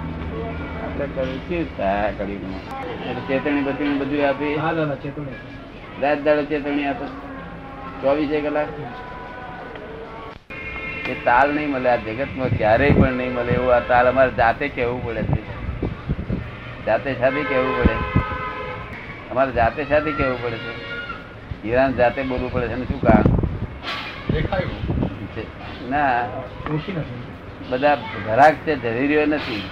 આપણે 0.84 1.06
કરવું 1.14 1.48
શું 1.48 1.76
થાય? 1.76 2.10
એટલે 2.10 3.20
ચેતવણી 3.28 3.60
બતવણી 3.60 3.98
બધું 3.98 4.28
આપી 4.28 4.54
રાત 6.02 6.18
દાડો 6.18 6.44
ચેતવણી 6.44 6.86
આપે. 6.86 7.06
ચોવીસે 8.02 8.40
કલાક? 8.40 8.68
એ 11.08 11.14
તાલ 11.24 11.54
નહીં 11.54 11.70
મળે 11.70 11.90
આ 11.90 11.96
જગતમાં 11.96 12.48
ક્યારેય 12.48 12.90
પણ 12.90 13.12
નહીં 13.12 13.34
મળે. 13.34 13.52
એવું 13.52 13.74
આ 13.74 13.80
તાલ 13.80 14.08
અમારે 14.08 14.30
જાતે 14.30 14.68
કહેવું 14.68 15.04
પડે 15.04 15.22
છે. 15.22 15.42
જાતે 16.86 17.14
સાથે 17.14 17.42
કહેવું 17.42 17.78
પડે. 17.78 18.20
અમારે 19.30 19.52
જાતે 19.52 19.84
સાથે 19.84 20.10
કહેવું 20.10 20.42
પડે 20.42 20.56
છે. 20.56 20.98
હીરાન 21.68 21.92
જાતે 21.94 22.22
બોલવું 22.25 22.52
પડે 22.52 22.66
છે 22.68 22.87
શું 22.88 23.00
કામ 23.00 23.25
ના. 25.90 26.22
બધા 27.70 27.96
ઘરાક 28.26 28.54
છે 28.64 28.72
ઝવેરીઓ 28.82 29.26
નથી. 29.26 29.62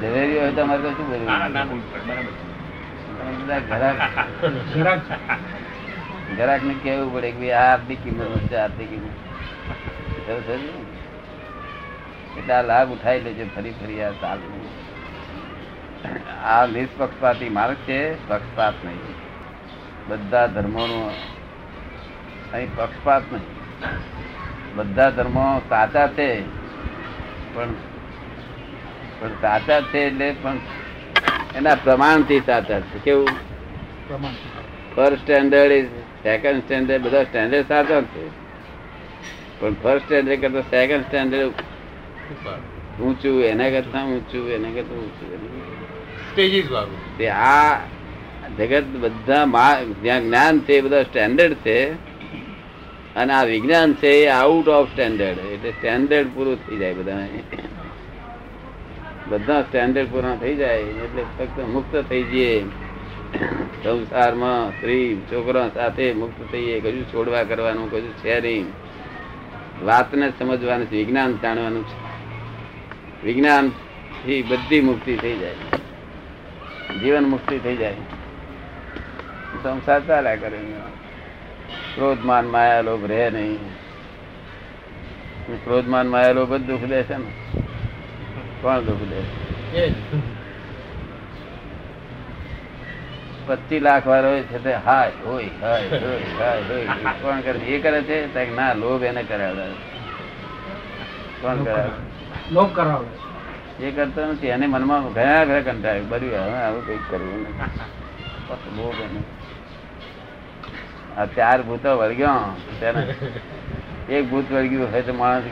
ઝવેરીઓ 0.00 0.40
હોય 0.40 0.52
તો 0.52 0.60
અમારે 0.62 0.82
તો 0.82 0.90
શું 0.96 1.06
બોલવું? 1.08 1.28
બધા 3.38 3.60
ઘરાક 3.68 3.98
ઘરાક 6.36 6.62
ને 6.64 6.74
કેવું 6.82 7.08
પડે 7.14 7.30
કે 7.30 7.38
ભાઈ 7.38 7.52
આ 7.52 7.64
આટલી 7.72 7.96
કિંમત 7.96 8.48
છે 8.50 8.56
આટલી 8.56 8.86
કિંમત? 8.86 9.14
એટલે 12.38 12.52
આ 12.54 12.62
લાભ 12.62 12.90
ઉઠાવી 12.92 13.24
લેજો 13.26 13.44
ફરી 13.54 13.74
ફરી 13.80 14.00
આ 14.02 14.12
સાલ 14.20 14.40
આ 16.44 16.66
નિષ્પક્ષપાતી 16.66 17.48
માર્ગ 17.48 17.74
છે 17.74 18.28
પક્ષપાત 18.28 18.74
નહીં. 18.84 18.98
બધા 20.08 20.46
ધર્મોનું 20.46 21.10
અહીં 22.52 22.76
પક્ષપાત 22.76 23.22
નહીં. 23.32 23.42
બધા 24.76 25.10
ધર્મો 25.10 25.62
સાચા 25.68 26.06
છે 26.06 26.40
પણ 27.54 27.68
પણ 29.20 29.28
સાચા 29.28 29.80
છે 29.80 29.98
એટલે 29.98 30.34
પણ 30.42 30.56
એના 31.56 31.74
પ્રમાણથી 31.74 32.40
સાચા 32.40 32.80
છે. 32.80 32.98
કેવું? 32.98 33.28
First 34.96 35.22
standard 35.22 35.72
is 35.72 35.86
second 36.22 36.62
standard 36.62 37.02
બધા 37.02 37.22
સ્ટેન્ડર્ડ 37.22 37.68
સાચા 37.68 38.00
છે. 38.00 38.28
પણ 39.60 39.74
ફર્સ્ટ 39.74 40.04
સ્ટેન્ડર્ડ 40.04 40.40
કરતા 40.40 40.60
સેકન્ડ 40.60 41.04
સ્ટેન્ડર્ડ 41.04 41.50
ઊંચું 43.02 43.42
એના 43.42 43.70
કરતા 43.70 44.04
ઊંચું 44.04 44.50
એના 44.50 44.68
કરતા 44.74 44.94
ઊંચું. 44.94 45.55
સ્ટેજીસ 46.36 46.70
વાળું. 46.70 47.18
તે 47.18 47.28
આ 47.28 47.78
જગત 48.58 48.84
બધા 49.00 49.82
જ્યાં 50.02 50.22
જ્ઞાન 50.22 50.58
છે 50.58 50.80
બધા 50.80 51.02
સ્ટેન્ડર્ડ 51.02 51.54
છે. 51.54 51.92
અને 53.14 53.32
આ 53.32 53.44
વિજ્ઞાન 53.44 53.94
છે 53.94 54.08
એ 54.08 54.26
આઉટ 54.26 54.68
ઓફ 54.68 54.88
સ્ટેન્ડર્ડ 54.92 55.38
એટલે 55.38 55.70
સ્ટેન્ડર્ડ 55.70 56.26
પૂરું 56.34 56.68
થઈ 56.68 56.76
જાય 56.76 56.94
બધા 56.94 57.28
બધા 59.28 59.62
સ્ટેન્ડર્ડ 59.62 60.06
પૂરા 60.10 60.36
થઈ 60.36 60.56
જાય 60.56 60.78
એટલે 60.78 61.22
ફક્ત 61.22 61.60
મુક્ત 61.60 62.04
થઈ 62.08 62.22
જઈએ. 62.22 62.60
સંસારમાં 63.84 64.70
સ્ત્રી, 64.70 65.16
છોકરા 65.32 65.68
સાથે 65.68 66.12
મુક્ત 66.12 66.52
થઈએ, 66.52 66.80
કશું 66.80 67.04
છોડવા 67.04 67.42
કરવાનું, 67.42 67.90
કશું 67.90 68.16
છે 68.16 68.40
નહીં 68.40 68.66
વાતને 69.84 70.30
સમજવાનું 70.30 70.86
છે, 70.86 70.96
વિજ્ઞાન 70.96 71.38
જાણવાનું 71.42 71.84
છે. 71.84 71.96
વિજ્ઞાનથી 73.26 74.42
બધી 74.42 74.80
મુક્તિ 74.80 75.16
થઈ 75.16 75.38
જાય. 75.38 75.75
જીવન 77.00 77.26
મુક્તિ 77.28 77.58
થઈ 77.58 77.76
જાય 77.76 78.02
સંસાર 79.62 80.00
ચાલ્યા 80.08 80.36
કરે 80.38 80.58
ક્રોધ 81.94 82.22
માન 82.24 82.46
માયા 82.46 82.82
લોભ 82.82 83.04
રહે 83.06 83.26
નહીં 83.30 83.60
ક્રોધ 85.64 85.88
માન 85.88 86.06
માયા 86.08 86.34
લોભ 86.34 86.52
જ 86.52 86.62
દુઃખ 86.62 86.86
દે 86.86 86.98
છે 87.04 87.16
ને 87.16 87.28
કોણ 88.62 88.80
દુઃખ 88.86 89.04
દે 89.10 89.20
એ 89.74 89.84
જ. 89.86 89.94
પચીસ 93.48 93.82
લાખ 93.82 94.06
વાળો 94.06 94.28
હોય 94.28 94.44
છે 94.44 94.58
તે 94.60 94.72
હાય 94.86 95.12
હોય 95.24 95.50
હાય 95.60 95.88
હોય 96.00 96.26
હાય 96.38 96.62
હોય 96.68 97.12
કોણ 97.22 97.38
કરે 97.42 97.58
છે? 97.60 97.68
એ 97.70 97.80
કરે 97.80 98.00
છે 98.04 98.16
તો 98.28 98.40
કે 98.40 98.52
ના 98.52 98.72
લોભ 98.76 99.02
એને 99.04 99.22
કરાવે 99.24 99.66
કોણ 101.42 101.58
કરાવે 101.64 101.92
લોક 102.50 102.70
કરાવે 102.72 103.08
એ 103.80 103.90
કરતો 103.90 104.20
નથી 104.32 104.46
એને 104.46 104.66
મનમાં 104.66 105.12
ઘણા 105.12 105.44
ઘણા 105.44 105.60
કંટાળ્યું 105.60 106.08
બર્યું 106.08 106.40
હવે 106.42 106.58
આવું 106.58 106.86
કંઈક 106.86 107.00
કરવું 107.10 107.46
બહુ 108.76 108.90
ગમે. 108.90 109.20
આ 111.16 111.24
ચાર 111.24 111.62
ભૂતો 111.62 111.90
વળગ્યો. 111.98 112.56
તેને 112.80 113.02
એક 114.14 114.24
ભૂત 114.30 114.52
વળગ્યું 114.52 114.92
હોય 114.92 115.02
તો 115.02 115.14
માણસ 115.14 115.44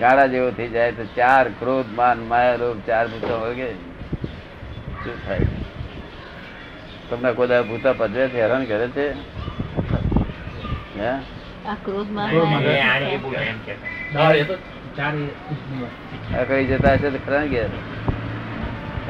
ગાળા 0.00 0.26
જેવો 0.26 0.50
થઈ 0.50 0.68
જાય 0.68 0.92
તો 0.92 1.04
ચાર 1.16 1.48
ક્રોધ 1.48 1.86
માન 1.94 2.18
માયા 2.18 2.54
રોગ 2.54 2.78
ચાર 2.86 3.06
ભૂતો 3.08 3.40
વળગે. 3.40 3.70
શું 5.04 5.26
થાય? 5.26 5.38
તમને 7.10 7.32
કોઈ 7.32 7.62
ભૂતો 7.68 7.94
પધરે 7.96 8.28
છે 8.28 8.40
હેરાન 8.42 8.64
કરે 8.64 8.88
છે? 8.88 9.06
હે? 11.00 11.12
આ 11.68 11.76
ક્રોધમાં 11.84 12.30
ક્રોધમાં. 12.30 12.62
અકળી 16.40 16.66
જતા 16.66 16.92
હશે 16.92 17.10
તો 17.10 17.18
ખરા 17.26 17.44
ને 17.44 17.60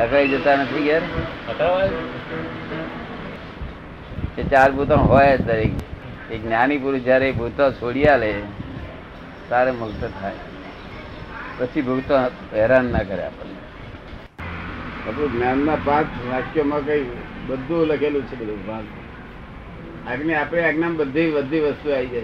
અકળી 0.03 0.29
જતા 0.29 0.57
નથી 0.57 0.85
ઘેર? 0.85 1.03
એ 4.39 4.43
ચાર 4.43 4.73
ભૂતો 4.73 4.97
હોય 4.97 5.37
જ 5.37 5.41
દરેક. 5.41 5.73
એ 6.31 6.39
જ્ઞાની 6.39 6.79
પુરુષ 6.79 7.01
જયારે 7.01 7.33
ભૂતો 7.33 7.73
છોડી 7.73 8.05
આલે 8.05 8.43
તારે 9.49 9.71
મુક્ત 9.71 10.05
થાય. 10.21 10.33
પછી 11.59 11.83
ભૂતો 11.83 12.15
હેરાન 12.53 12.85
ના 12.85 12.99
કરે 12.99 13.23
આપણને. 13.25 13.61
આપણું 15.09 15.33
જ્ઞાનના 15.33 15.77
પાંચ 15.85 16.07
વાક્યમાં 16.33 16.81
કઈ 16.81 17.05
બધું 17.47 17.87
લખેલું 17.87 18.23
છે 18.23 18.37
બધું 18.37 18.67
ભાગ. 18.67 18.85
આજ્ઞા 20.09 20.41
આપણે 20.41 20.63
આજ્ઞા 20.65 20.89
બધી 20.89 21.31
બધી 21.31 21.61
વસ્તુ 21.61 21.91
આવી 21.91 22.07
જાય 22.07 22.23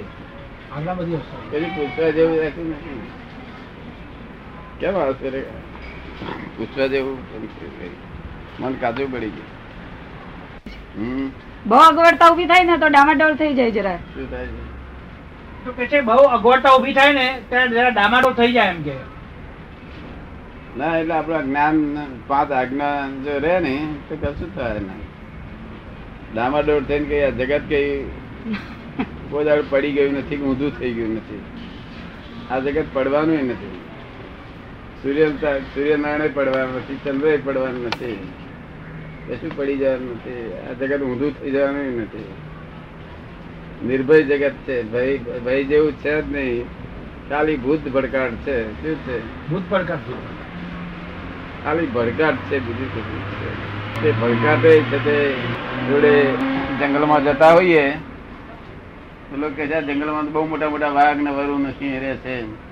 આજ્ઞા 0.77 0.95
બધી 0.95 1.15
વસ્તુ 1.15 1.37
કદી 1.51 1.71
પૂછવા 1.77 2.11
જેવું 2.11 2.39
રાખ્યું 2.41 2.71
નથી. 2.71 3.25
કેમ 4.80 4.95
આવશે 5.02 5.28
રે? 5.35 5.40
પૂછવા 6.56 6.88
જેવું 6.92 7.18
મન 8.61 8.75
કાચું 8.85 9.09
પડી 9.14 9.33
ગયું 9.37 11.33
બહુ 11.71 11.78
અગવડતા 11.88 12.30
ઊભી 12.30 12.49
થાય 12.52 12.64
ને 12.71 12.76
તો 12.85 12.88
ડામાડોળ 12.95 13.37
થઈ 13.42 13.52
જાય 13.59 13.73
જરા 13.76 13.99
શું 14.14 14.26
થાય 14.33 14.49
છે? 14.54 14.62
તો 15.64 15.71
કે 15.78 15.85
છે 15.92 15.99
બહુ 16.09 16.23
અગવડતા 16.38 16.75
ઊભી 16.76 16.97
થાય 16.99 17.12
ને 17.18 17.26
ત્યારે 17.50 17.71
જરા 17.76 17.92
ડામાડોળ 17.97 18.37
થઈ 18.40 18.52
જાય 18.56 18.73
એમ 18.76 18.80
કે. 18.88 18.97
ના 20.78 20.92
એટલે 21.00 21.14
આપણા 21.18 21.42
જ્ઞાન 21.42 21.76
પાંચ 22.28 22.50
આજ્ઞા 22.61 22.95
જો 23.26 23.35
રહે 23.47 23.54
ને 23.66 23.75
તો 24.09 24.14
કશું 24.23 24.50
થાય 24.56 24.80
ના 24.87 25.00
ડામાડોળ 26.35 26.85
થઈને 26.90 27.06
કઈ 27.11 27.23
આ 27.28 27.33
જગત 27.40 27.64
કઈ 27.71 27.90
કોઈ 29.30 29.45
દાડ 29.49 29.64
પડી 29.73 29.95
ગયું 29.97 30.14
નથી 30.21 30.38
કે 30.40 30.45
ઊંધું 30.50 30.73
થઈ 30.78 30.92
ગયું 30.97 31.12
નથી. 31.16 31.42
આ 32.50 32.59
જગત 32.61 32.87
પડવાનું 32.95 33.45
નથી. 33.50 33.75
સૂર્ય 35.03 35.29
સૂર્યનારાયણ 35.75 36.29
પડવાનું 36.35 36.76
નથી 36.76 36.99
ચંદ્ર 37.05 37.38
પડવાનું 37.45 37.87
નથી. 37.87 38.33
કશું 39.29 39.57
પડી 39.57 39.76
જવાનું 39.76 40.11
નથી. 40.11 40.53
આ 40.71 40.73
જગત 40.73 41.03
ઊંધું 41.03 41.41
થઈ 41.41 41.50
જવાનું 41.50 42.00
નથી. 42.00 42.25
નિર્ભય 43.87 44.23
જગત 44.23 44.53
છે. 44.53 44.83
ભય 44.83 45.19
ભય 45.19 45.65
જેવું 45.65 45.93
છે 45.93 46.23
જ 46.23 46.33
નહીં. 46.33 46.65
ખાલી 47.31 47.57
ભૂત 47.57 47.88
ભડકાટ 47.88 48.31
છે. 48.31 48.83
શું 48.83 48.95
છે? 48.95 49.49
ભૂત 49.49 49.62
ભડકાટ 49.71 49.99
ખાલી 51.65 51.87
ભડકાટ 51.87 52.35
છે 52.35 52.59
બીજું 52.59 52.95
કશું 52.95 53.21
છે? 53.21 54.03
તે 54.03 54.12
ભડકાટે 54.12 54.81
છે 54.81 55.05
તે 55.05 55.35
જોડે 55.88 56.26
જંગલમાં 56.81 57.25
જતા 57.25 57.53
હોઈએ. 57.53 57.91
લોકો 59.38 59.55
કે 59.55 59.67
છે 59.67 59.83
જંગલમાં 59.83 60.33
બહુ 60.33 60.47
મોટા 60.47 60.71
મોટા 60.71 60.88
વાઘ 60.88 61.17
ને 61.17 61.31
વરુ 61.31 61.59
ને 61.59 61.71
સિંહ 61.71 62.00
રહે 62.00 62.17
છે. 62.17 62.66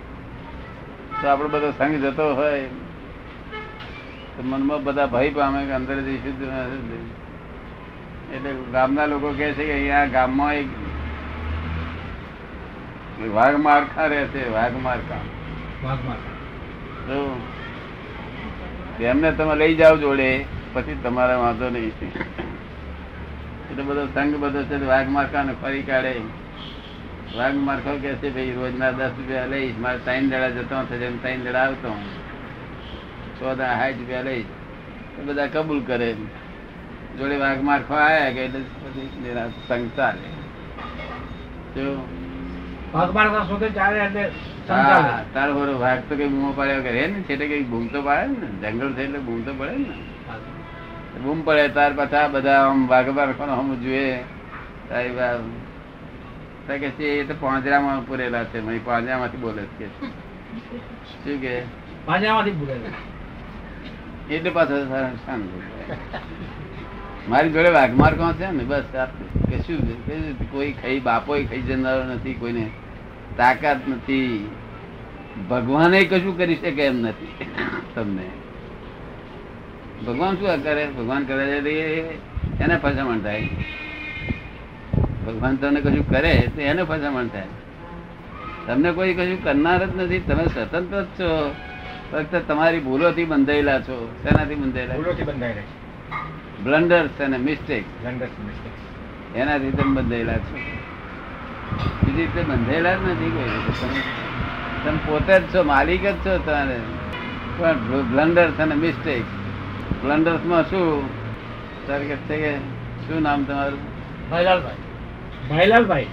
તો 1.24 1.30
આપણો 1.32 1.48
બધો 1.52 1.68
સંગ 1.76 1.94
જતો 2.00 2.24
હોય. 2.38 2.68
તો 4.36 4.40
મનમાં 4.48 4.80
બધા 4.86 5.12
ભય 5.12 5.30
પામે 5.36 5.60
કે 5.68 5.72
અંદર 5.76 5.96
જઈશું 6.08 6.34
શુદ્ધ 6.40 8.34
એટલે 8.34 8.50
ગામના 8.74 9.06
લોકો 9.12 9.28
કહે 9.38 9.48
છે 9.56 9.64
કે 9.68 9.74
અહીંયા 9.76 10.12
ગામમાં 10.16 10.52
એક 10.60 10.68
વાઘ 13.38 13.56
મારખા 13.66 14.08
રહે 14.12 14.20
છે 14.34 14.42
વાઘ 14.56 14.76
મારખા. 14.86 15.22
એમને 19.12 19.28
તમે 19.40 19.54
લઈ 19.62 19.74
જાઓ 19.80 19.96
જોડે 20.04 20.30
પછી 20.74 21.00
તમારે 21.04 21.34
વાંધો 21.42 21.66
નહીં. 21.74 21.92
એટલે 23.70 23.82
બધો 23.82 24.02
સંઘ 24.14 24.36
બધો 24.46 24.60
છે 24.70 24.76
વાઘ 24.94 25.08
માર્કા 25.18 25.42
ને 25.50 25.54
ફરી 25.62 25.84
કાઢે. 25.90 26.14
વાઘ 27.36 27.56
મારખો 27.66 27.92
કે 28.02 28.10
છે 28.20 28.28
ભાઈ 28.30 28.54
રોજના 28.58 28.92
દસ 28.92 29.12
રૂપિયા 29.18 29.50
લઈશ 29.52 29.76
મારે 29.78 29.98
ત્રણ 30.06 30.28
દડા 30.30 30.50
જતો 30.56 30.76
થશે 30.88 30.96
ત્રણ 31.22 31.40
દડા 31.44 31.64
આવતો 31.64 31.90
છ 33.36 33.40
દડા 33.40 33.72
સાઠ 33.78 33.98
રૂપિયા 33.98 34.26
લઈશ. 34.28 34.50
એ 35.18 35.20
બધા 35.26 35.48
કબૂલ 35.48 35.80
કરે 35.88 36.10
જોડે 37.18 37.36
વાઘ 37.36 37.62
મારખો 37.62 37.94
આયા 37.96 38.34
કે 38.36 38.40
એટલે 38.46 38.62
પછી 38.82 39.08
સંગ 39.68 39.86
ચાલે. 39.96 40.28
હા, 44.68 45.20
તારો 45.34 45.78
વાઘ 45.78 46.02
તો 46.08 46.14
કઈ 46.16 46.28
બૂમો 46.28 46.50
પાડ્યા 46.52 46.86
કરે 46.86 47.02
ને 47.08 47.18
છેટે 47.28 47.44
કઈ 47.46 47.64
બૂમ 47.64 47.84
તો 47.88 48.02
પાડે 48.02 48.34
ને 48.62 48.70
જંગલ 48.70 48.94
છે 48.96 49.02
એટલે 49.02 49.20
બૂમ 49.26 49.44
તો 49.44 49.52
પડે 49.52 49.76
ને. 49.78 49.94
બૂમ 51.24 51.38
પડે 51.42 51.68
ત્યાર 51.68 51.92
પછી 51.98 52.26
બધા 52.34 52.62
આમ 52.64 52.88
વાઘ 52.88 53.10
મારખો 53.12 53.44
હમ 53.52 53.70
જોઈએ 53.82 54.16
તારી 54.88 55.14
કે 56.66 56.90
છે 56.90 57.06
એ 57.20 57.24
તો 57.24 57.34
પાંજરામાં 57.40 58.06
પૂરેલા 58.06 58.44
છે 58.44 58.60
મય 58.60 58.78
પાંજરામાંથી 58.78 59.36
બોલે 59.36 59.62
છે 59.62 59.84
કે 59.84 59.86
શું 61.24 61.40
કે? 61.40 61.62
પાંજરામાંથી 62.04 62.50
પૂરેલા. 62.50 62.94
એટલે 64.34 64.50
પાછો 64.50 64.84
શાંત 65.26 65.44
મારી 67.28 67.52
જોડે 67.52 67.70
વાઘમાર 67.70 68.14
કોણ 68.14 68.32
છે 68.32 68.50
ને? 68.50 68.64
બસ 68.64 68.84
કે 69.50 69.58
શું 69.58 69.78
કોઈ 70.52 70.72
ખાઈ 70.72 71.00
બાપોય 71.00 71.46
ખાઈ 71.46 71.62
જનારો 71.62 72.04
નથી 72.04 72.34
કોઈને 72.34 72.70
તાકાત 73.36 73.88
નથી. 73.88 74.50
ભગવાને 75.50 76.04
કશું 76.04 76.38
કરી 76.38 76.56
શકે 76.56 76.82
એમ 76.82 76.96
નથી 77.00 77.32
તમને. 77.94 78.26
ભગવાન 80.06 80.34
શું 80.36 80.62
કરે? 80.62 80.86
ભગવાન 80.98 81.24
કરે 81.24 81.60
છે 81.60 81.74
એને 82.64 82.76
ફસામણ 82.76 83.20
થાય. 83.20 83.48
ભગવાન 85.26 85.56
તમને 85.56 85.80
કશું 85.80 86.10
કરે 86.10 86.48
તો 86.54 86.60
એને 86.60 86.82
ફસામણ 86.82 87.26
થાય. 87.26 87.46
તમને 88.66 88.92
કોઈ 88.92 89.14
કશું 89.14 89.44
કરનાર 89.44 89.86
જ 89.86 89.96
નથી 89.96 90.18
તમે 90.18 90.44
સ્વતંત્ર 90.44 91.02
જ 91.02 91.04
છો. 91.04 91.54
ફક્ત 92.12 92.36
તમારી 92.48 92.80
ભૂલોથી 92.80 93.24
બંધાયેલા 93.24 93.80
છો. 93.80 94.14
શેનાથી 94.22 94.54
બંધાયેલા? 94.54 94.94
ભૂલોથી 94.94 95.22
બંધાયેલા 95.22 95.62
બ્લન્ડર્સ 96.64 97.20
અને 97.20 97.36
મિસ્ટેક 97.36 97.84
રહી 98.04 99.40
એનાથી 99.40 99.70
તમે 99.70 99.94
બંધાયેલા 99.94 100.36
છો. 100.36 100.56
બીજી 102.02 102.22
રીતે 102.22 102.42
બંધાયેલા 102.42 102.94
જ 102.94 102.96
નથી 102.96 103.30
કોઈ 103.30 103.44
રીતે. 103.44 103.86
તમે 103.86 104.00
તમે 104.84 104.98
પોતે 105.06 105.38
જ 105.38 105.54
છો 105.54 105.62
માલિક 105.62 106.02
જ 106.02 106.14
છો 106.14 106.38
તમારે. 106.38 106.78
પણ 107.58 107.72
બ્લન્ડર્સ 108.02 108.60
અને 108.60 108.74
મિસ્ટેક 108.74 109.22
બ્લન્ડર્સમાં 110.04 110.62
શું? 110.62 111.08
સર 111.86 111.98
કે 111.98 112.16
છે 112.16 112.36
કે 112.36 112.56
શું 113.06 113.22
નામ 113.22 113.44
તમારું? 113.44 113.78
ભાઈલાલભાઈ. 114.30 114.74
ભાઈલાલભાઈ 115.48 116.08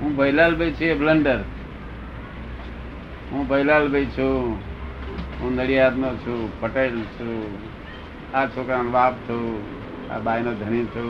હું 0.00 0.16
ભૈલાલભાઈ 0.16 0.74
છું 0.80 0.98
બ્લન્ડર 1.00 1.40
હું 3.30 3.42
ભૈલાલભાઈ 3.50 4.08
છું. 4.16 4.58
હું 5.40 5.52
નડિયાદનો 5.56 6.10
છું 6.24 6.40
પટેલ 6.60 6.98
છું. 7.14 7.54
આ 8.34 8.46
છોકરાનો 8.56 8.90
બાપ 8.96 9.14
છું 9.28 9.46
આ 10.10 10.18
બાયનો 10.26 10.52
ધણી 10.60 10.86
છું 10.94 11.08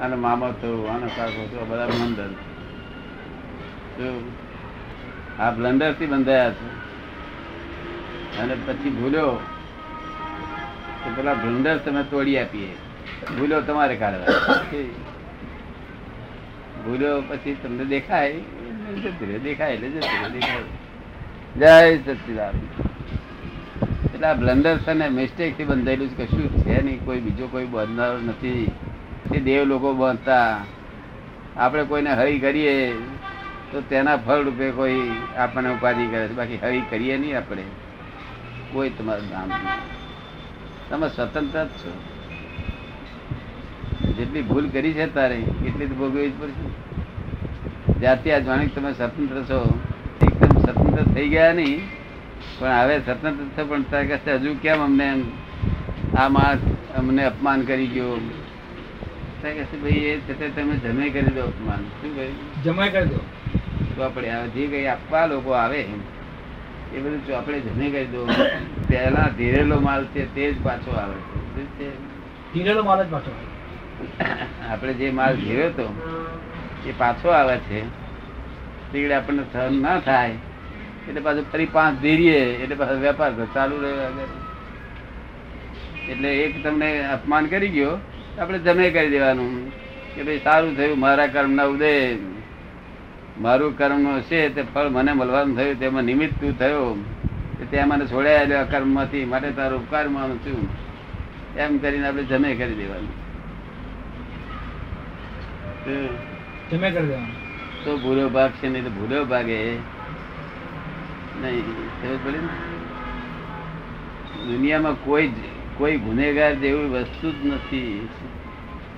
અને 0.00 0.16
મામો 0.24 0.48
છું 0.60 0.76
આનો 0.92 1.08
કાકો 1.16 1.42
છું 1.50 1.60
આ 1.62 1.68
બધા 1.70 1.88
બ્લન્ડર 1.94 2.30
આ 5.40 5.50
બ્લન્ડરથી 5.58 6.10
બંધાયા 6.12 6.54
છે. 6.58 6.68
અને 8.40 8.54
પછી 8.66 8.94
ભૂલ્યો 9.00 9.34
તો 11.02 11.08
પેલા 11.16 11.36
બ્લન્ડર 11.42 11.76
તમે 11.88 12.02
તોડી 12.14 12.38
આપીએ. 12.38 12.70
ભૂલ્યો 13.38 13.62
તમારે 13.70 13.96
કાઢવા 13.96 14.38
ભૂલ્યો 16.84 17.20
પછી 17.20 17.54
તમને 17.54 17.84
દેખાય 17.84 18.32
જતું 18.32 19.28
રહે. 19.28 19.38
દેખાય, 19.38 19.72
એટલે 19.72 19.88
જતું. 19.88 20.32
દેખાય. 20.32 20.62
જય 21.56 22.14
સચિદાન 22.14 22.54
એટલે 24.14 24.26
આ 24.26 24.34
બ્લન્ડર્સ 24.34 24.88
અને 24.88 25.08
મિસ્ટેકથી 25.08 25.64
બંધાયેલું 25.64 26.08
છે 26.08 26.26
કશું 26.26 26.48
છે 26.48 26.82
નહીં. 26.82 27.04
કોઈ 27.04 27.20
બીજો 27.20 27.46
કોઈ 27.46 27.64
બંધારો 27.64 28.18
નથી. 28.18 28.70
તે 29.32 29.40
દેવ 29.40 29.64
લોકો 29.64 29.94
બાંધતા 29.94 30.64
આપણે 31.56 31.84
કોઈને 31.84 32.10
હરી 32.10 32.38
કરીએ, 32.38 32.94
તો 33.72 33.80
તેના 33.80 34.16
ફળ 34.16 34.42
રૂપે 34.42 34.70
કોઈ 34.70 35.10
આપણને 35.36 35.74
ઉપાધિ 35.74 36.06
કરે 36.06 36.28
છે. 36.28 36.32
બાકી 36.32 36.56
હરી 36.56 36.82
કરીએ 36.90 37.16
નહીં 37.16 37.36
આપણે. 37.36 37.62
કોઈ 38.72 38.90
તમારું 38.90 39.30
નામ 39.30 39.48
નહીં. 39.48 39.64
તમે 40.90 41.08
સ્વતંત્ર 41.08 41.64
જ 41.64 41.68
છો. 41.68 42.13
જેટલી 44.16 44.42
ભૂલ 44.42 44.68
કરી 44.68 44.92
છે 44.92 45.14
તારે 45.14 45.34
એટલી 45.34 45.86
તો 45.86 45.94
ભોગવવી 45.94 46.30
જ 46.30 46.32
પડશે. 46.40 46.66
જ્યાંથી 48.00 48.32
આ 48.32 48.38
જાણી 48.38 48.66
તમે 48.66 48.92
સ્વતંત્ર 48.92 49.42
છો. 49.42 49.78
એકદમ 50.22 50.58
સ્વતંત્ર 50.58 51.02
થઈ 51.02 51.28
ગયા 51.28 51.52
નહીં 51.52 51.80
પણ 52.58 52.68
હવે 52.68 52.98
સ્વતંત્ર 52.98 53.44
છો 53.58 53.66
પણ 53.66 53.82
તારે 53.82 54.06
કહેશે 54.06 54.34
હજુ 54.34 54.56
કેમ 54.62 54.84
અમને 54.84 55.22
આ 56.18 56.28
માણસ 56.28 56.58
અમને 56.98 57.24
અપમાન 57.24 57.60
કરી 57.62 57.86
ગયો? 57.86 58.16
તારે 59.42 59.54
કહેશે 59.54 59.76
ભાઈ 59.76 59.92
એ 59.92 60.18
છતાં 60.18 60.54
તમે 60.54 60.76
જમે 60.76 61.10
કરી 61.10 61.22
દો 61.22 61.40
અપમાન. 61.40 61.78
શું 62.00 62.16
કહ્યું 62.16 62.62
જમાઈ 62.64 62.90
કરી 62.90 63.04
દો. 63.04 63.20
ચોપડે 63.96 64.30
આવે 64.30 64.48
જે 64.48 64.66
કંઈ 64.66 64.86
આપવા 64.86 65.26
લોકો 65.26 65.50
આવે 65.50 65.80
એ 66.94 66.98
બધું 66.98 67.26
ચોપડે 67.26 67.60
જમે 67.60 67.90
કરી 67.90 68.06
દો. 68.06 68.26
પહેલા 68.88 69.28
ધીરેલો 69.38 69.80
માલ 69.80 70.04
છે 70.04 70.34
તે 70.34 70.52
જ 70.52 70.56
પાછો 70.62 70.90
આવે 70.90 71.14
છે. 71.14 71.64
છે? 71.78 71.90
ધીરેલો 72.52 72.82
માલ 72.82 73.04
જ 73.06 73.10
પાછો 73.10 73.30
આવે. 73.30 73.63
આપણે 74.70 74.92
જે 74.94 75.10
માલ 75.10 75.34
ઘેર્યો 75.36 75.68
હતો, 75.68 75.86
એ 76.86 76.92
પાછો 76.98 77.28
આવે 77.30 77.56
છે. 77.66 77.80
તીકડે 78.92 79.14
આપણને 79.14 79.42
સહન 79.52 79.80
ના 79.82 79.98
થાય. 80.00 80.34
એટલે 81.08 81.20
પાછું 81.20 81.46
ફરી 81.52 81.68
પાંચ 81.72 82.00
ધીરીએ 82.00 82.40
એટલે 82.62 82.74
પાછો 82.74 82.94
વેપાર 83.00 83.32
ચાલુ 83.54 83.76
રહ્યો 83.82 84.28
એટલે 86.10 86.30
એક 86.36 86.62
તમને 86.64 86.88
અપમાન 87.06 87.44
કરી 87.46 87.68
ગયો 87.68 87.92
આપણે 88.38 88.58
જમે 88.58 88.90
કરી 88.90 89.10
દેવાનું. 89.10 89.52
કે 90.14 90.22
ભાઈ, 90.22 90.40
સારું 90.44 90.76
થયું, 90.76 91.00
મારા 91.00 91.26
કર્મના 91.26 91.64
ઉદય. 91.64 91.92
મારું 93.40 93.72
કર્મ 93.78 94.04
છે, 94.20 94.40
તે 94.54 94.62
ફળ 94.74 94.88
મને 94.88 95.12
મળવાનું 95.12 95.56
થયું, 95.56 95.80
તેમાં 95.80 96.04
નિમિત્ત 96.04 96.34
તું 96.40 96.52
થયો. 96.58 96.94
ત્યાં 97.70 97.88
મને 97.88 98.04
છોડ્યા 98.06 98.62
કર્મમાંથી, 98.70 99.24
માટે 99.24 99.50
તારો 99.50 99.76
ઉપકાર 99.78 100.06
માનું 100.08 100.38
છું. 100.44 100.60
એમ 101.58 101.78
કરીને 101.78 102.06
આપણે 102.06 102.24
જમે 102.24 102.50
કરી 102.54 102.74
દેવાનું. 102.74 103.23
જમે 105.84 106.90
કરી 106.90 107.06
દેવાનું. 107.06 107.84
તો 107.84 107.96
ભૂલો 107.96 108.28
ભાગ 108.28 108.50
છે 108.50 108.68
નહીં 108.68 108.84
તો 108.84 108.90
ભૂલો 108.90 109.24
ભાગે. 109.24 109.58
નહીં 111.42 111.64
સમજ 112.02 112.18
પડી 112.24 112.38
ને? 112.38 112.52
દુનિયામાં 114.46 115.04
કોઈ 115.04 115.32
કોઈ 115.78 115.96
ગુનેગાર 115.96 116.54
જેવી 116.54 116.84
વસ્તુ 116.84 117.32
જ 117.32 117.46
નથી. 117.46 118.08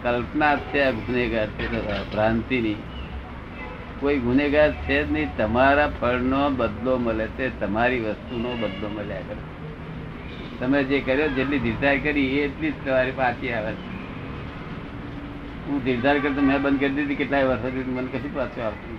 કલ્પના 0.03 0.57
છે 0.57 0.83
આ 0.83 0.91
ગુનેગાર 0.91 1.47
છે 1.47 1.69
ભ્રાંતિની. 2.13 2.77
કોઈ 4.01 4.19
ગુનેગાર 4.19 4.73
છે 4.73 5.05
જ 5.05 5.13
નહીં 5.13 5.37
તમારા 5.37 5.89
ફળનો 6.01 6.51
બદલો 6.51 6.99
મળે 6.99 7.27
છે 7.27 7.61
તમારી 7.61 8.01
વસ્તુનો 8.01 8.57
બદલો 8.57 8.89
મળ્યા 8.89 9.27
કરે 9.29 9.43
તમે 10.61 10.85
જે 10.85 11.01
કર્યો 11.01 11.29
જેટલી 11.29 11.59
ધીરતા 11.59 11.97
કરી 11.97 12.39
એટલી 12.41 12.71
જ 12.71 12.75
તમારી 12.85 13.11
પાછી 13.11 13.53
આવે 13.53 13.73
છે. 13.73 13.96
હું 15.67 15.85
ધીરધાર 15.85 16.17
કરતો 16.19 16.41
મેં 16.41 16.63
બંધ 16.63 16.81
કરી 16.81 16.95
દીધી, 16.97 17.15
કેટલાય 17.15 17.45
વર્ષોથી 17.45 17.95
મને 17.97 18.09
કશું 18.13 18.35
પાછું 18.35 18.65
આવતું 18.67 18.95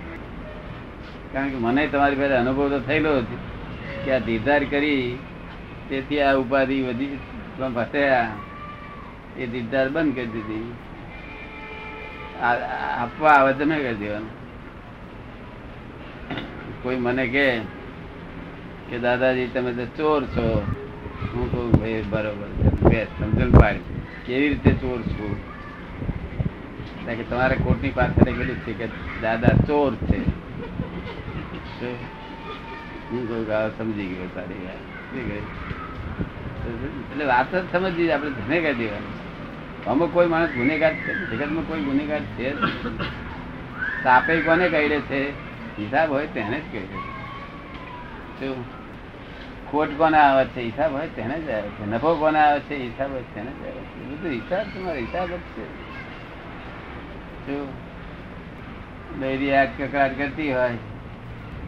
કારણ 1.33 1.49
કે 1.49 1.57
મને 1.65 1.87
તમારી 1.87 2.15
પાસે 2.15 2.35
અનુભવ 2.41 2.69
તો 2.69 2.79
થયેલો 2.79 3.13
જ 3.21 3.29
કે 4.03 4.09
આ 4.11 4.19
ધીરધાર 4.19 4.63
કરી, 4.63 5.17
તેથી 5.89 6.21
આ 6.21 6.35
ઉપાધિ 6.41 6.81
વધી 6.87 7.17
ફસાયા 7.75 8.29
એ 9.37 9.47
ધીરધાર 9.47 9.87
બંધ 9.89 10.13
કરી 10.15 10.31
દીધી. 10.35 10.67
આપવા 12.41 13.35
આવે 13.37 13.51
તમે 13.53 13.75
કરી 13.75 13.95
દેવાનું. 13.95 14.33
કોઈ 16.83 16.99
મને 17.05 17.25
કે 17.27 17.47
કે, 18.89 18.97
દાદાજી, 18.99 19.47
તમે 19.53 19.71
તો 19.73 19.85
ચોર 19.97 20.21
છો. 20.33 20.47
હું 21.31 21.45
કહું, 21.51 21.71
ભાઈ, 21.79 22.03
બરોબર 22.09 22.49
સમજણ 23.19 23.51
પાડી. 23.51 24.01
કેવી 24.25 24.49
રીતે 24.49 24.71
ચોર 24.81 24.99
છું? 25.01 25.33
કે 27.15 27.23
તમારે 27.23 27.55
કોર્ટની 27.55 27.91
પાસે 27.91 28.31
કીધું 28.31 28.55
છે 28.55 28.73
કે 28.73 28.87
દાદા 29.21 29.53
ચોર 29.67 29.95
છે. 29.95 30.17
હું 33.11 33.27
કહું 33.27 33.77
સમજી 33.77 34.05
ગયો 34.05 34.27
તારી 34.35 34.65
વાત. 34.65 35.17
એટલે 37.11 37.25
વાત 37.25 37.55
જ 37.55 37.71
સમજી 37.71 38.11
આપણે 38.11 38.29
ગુનેગાર 38.29 38.73
દેવાનું 38.73 39.27
અમુક 39.85 40.13
કોઈ 40.13 40.27
માણસ 40.27 40.49
ગુનેગાર 40.49 40.93
છે? 40.93 41.37
જગતમાં 41.37 41.67
કોઈ 41.67 41.81
ગુનેગાર 41.81 42.19
છે 42.19 42.53
સાપે 44.03 44.41
કોને 44.41 44.69
કહી 44.69 44.89
છે? 44.89 45.31
હિસાબ 45.77 46.11
હોય 46.11 46.27
તેને 46.27 46.59
જ 46.59 46.71
કહી 46.71 46.87
શું? 48.39 48.65
ખોટ 49.71 49.89
કોને 49.97 50.17
આવે 50.17 50.45
છે? 50.45 50.61
હિસાબ 50.61 50.93
હોય 50.93 51.07
તેને 51.07 51.39
જ 51.41 51.49
આવે 51.49 51.69
છે. 51.69 51.85
નફો 51.85 52.15
કોને 52.15 52.39
આવે 52.39 52.59
છે? 52.59 52.75
હિસાબ 52.75 53.11
હોય 53.11 53.23
તેને 53.35 53.51
જ 53.51 53.65
આવે 53.65 53.83
છે. 53.83 54.05
બધું 54.05 54.31
હિસાબ, 54.31 54.67
તમારો 54.73 54.99
હિસાબ 54.99 55.29
જ 55.35 55.39
છે. 55.39 55.86
ડેરી 59.19 59.53
આ 59.53 59.65
કકડાટ 59.65 60.17
કરતી 60.17 60.53
હોય. 60.53 60.69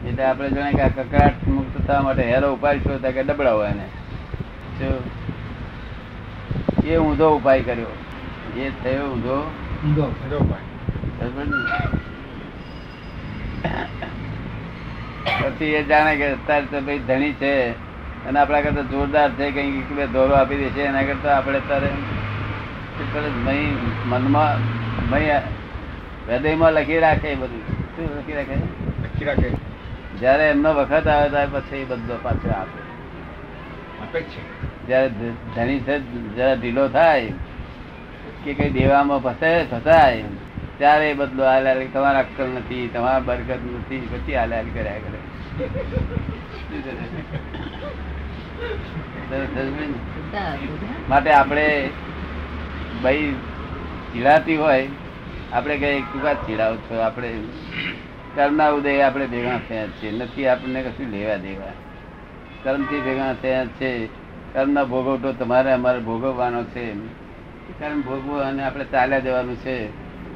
એટલે 0.07 0.23
આપણે 0.23 0.49
જાણે 0.49 0.71
કે 0.71 0.81
આ 0.81 0.87
કકડાટ 0.87 1.47
મુક્ત 1.47 1.87
થવા 1.87 2.01
માટે 2.01 2.23
હેરો 2.23 2.53
ઉપાડીશું 2.53 3.01
તો 3.01 3.11
કે 3.11 3.23
ડબડાવો 3.23 3.65
એને. 3.65 3.85
શું? 4.79 5.03
એ 6.85 6.97
ઊંધો 6.97 7.35
ઉપાય 7.35 7.61
કર્યો. 7.61 7.85
એ 8.57 8.69
થયો 8.83 9.05
ઊંધો. 9.11 9.51
બરાબર 9.83 10.59
પછી 15.43 15.65
એ 15.65 15.83
જાણે 15.83 16.15
કે 16.15 16.31
અત્યારે 16.31 16.65
તો 16.65 16.81
ભાઈ 16.81 16.99
ધણી 16.99 17.33
છે 17.33 17.69
અને 18.25 18.39
આપણા 18.39 18.61
કરતા 18.61 18.81
જોરદાર 18.81 19.29
છે 19.31 19.51
કંઈક 19.51 19.91
બે 19.91 20.07
દોરો 20.07 20.33
આપી 20.33 20.57
દેશે. 20.57 20.81
એના 20.81 21.01
કરતા 21.01 21.37
આપણે 21.37 21.59
તારે 21.69 21.89
મનમાં 24.05 24.57
મય 25.09 25.41
હૃદયમાં 26.29 26.73
લખી 26.73 26.99
રાખે 26.99 27.27
એ 27.27 27.35
બધું. 27.35 27.63
શું 27.95 28.17
લખી 28.17 28.33
રાખે? 28.33 29.25
રાખે. 29.25 29.49
જયારે 30.19 30.49
એમનો 30.49 30.73
વખત 30.73 31.07
આવે 31.07 31.29
ત્યારે 31.29 31.47
પછી 31.51 31.75
એ 31.75 31.85
બધો 31.85 32.19
પાછો 32.23 32.49
આપે. 32.49 32.89
જયારે 34.87 35.09
ધણી 35.55 35.79
જયારે 36.35 36.55
ઢીલો 36.55 36.87
થાય 36.87 37.33
કે 38.45 38.53
કઈ 38.53 38.69
દેવામાં 38.69 39.19
ફસાય 39.19 39.65
ફસાય 39.65 40.23
ત્યારે 40.77 41.09
એ 41.09 41.13
બદલો 41.13 41.43
હાલ 41.43 41.83
તમારા 41.93 42.19
અક્કલ 42.19 42.47
નથી 42.47 42.89
તમારા 42.93 43.19
બરકત 43.19 43.61
નથી 43.75 44.07
પછી 44.11 44.35
હાલ 44.35 44.53
હાલ 44.53 44.65
કર્યા 44.73 44.93
કરે? 44.93 45.19
માટે 51.09 51.31
આપણે 51.31 51.89
ભાઈ 53.03 53.35
ઢીલાતી 54.13 54.57
હોય 54.57 54.87
આપણે 55.53 55.77
કઈ 55.77 56.01
તું 56.01 56.21
કા 56.21 56.33
ચીડાવ 56.33 56.75
છો? 56.75 56.99
આપણે 56.99 57.33
કર્મના 58.35 58.69
ઉદય 58.69 59.01
આપણે 59.01 59.27
ભેગા 59.27 59.59
થયા 59.69 59.88
છે 59.88 60.12
નથી 60.12 60.47
આપણને 60.47 60.83
કશું 60.83 61.07
લેવા 61.09 61.35
દેવા. 61.35 61.71
કર્મથી 62.63 63.01
ભેગા 63.01 63.33
થયા 63.33 63.65
છે. 63.65 64.07
કર્મનો 64.53 64.85
ભોગવટો 64.85 65.31
તમારે 65.33 65.71
અમારે 65.71 65.99
ભોગવવાનો 65.99 66.63
છે. 66.63 66.93
કર્મ 67.79 68.01
ભોગવો 68.01 68.38
અને 68.38 68.63
આપણે 68.63 68.85
ચાલ્યા 68.85 69.19
જવાનું 69.19 69.55
છે. 69.55 69.77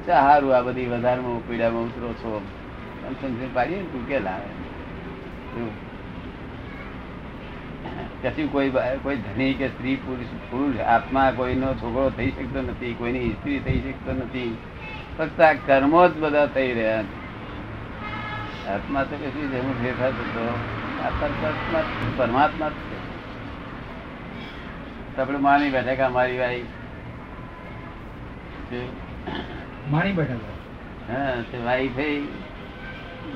સારું 0.06 0.56
આ 0.56 0.62
બધી 0.62 0.86
વધારમાં 0.86 1.48
પીડામાં 1.48 1.84
ઉતરો 1.84 2.14
છો. 2.14 2.42
એમ 3.08 3.14
સમજી 3.14 3.50
પાડીએ 3.54 3.78
ને 3.78 3.84
તું 3.84 4.08
કે 4.08 4.20
લાવે. 4.20 4.50
કશું 8.22 8.52
કોઈ 8.52 8.70
કોઈ 9.04 9.16
ધણી 9.16 9.54
કે 9.54 9.68
સ્ત્રી 9.68 9.96
પુરુષ 9.96 10.26
પુરુષ, 10.52 10.80
આત્મા 10.80 11.32
કોઈનો 11.32 11.74
છોકરો 11.74 12.12
થઈ 12.18 12.30
શકતો 12.32 12.62
નથી, 12.62 12.94
કોઈની 12.94 13.30
સ્ત્રી 13.30 13.60
થઈ 13.60 13.80
શકતો 13.80 14.12
નથી. 14.12 14.58
ફક્ત 15.18 15.42
આ 15.42 15.54
કર્મો 15.54 16.08
જ 16.08 16.18
બધા 16.18 16.46
થઈ 16.46 16.74
રહ્યા 16.74 17.04
છે. 17.04 17.24
આત્મા 18.68 19.04
તો 19.04 19.16
કશું 19.16 19.52
જેવું 19.52 19.82
ફેરફાર 19.82 20.12
થતો 20.12 20.60
આ 21.04 21.10
પરમાત્મા 22.18 22.70
જ- 22.70 22.72
છે 22.72 23.14
આપણે 25.22 25.38
માની 25.38 25.70
બેઠા 25.70 25.96
કે 25.96 26.02
અમારી 26.02 26.38
વાઈ 26.38 26.64
માની 29.92 30.12
બેઠા 30.12 31.14
હા 31.14 31.34
તે 31.52 31.58
વાઈ 31.58 31.88
થઈ. 31.88 32.28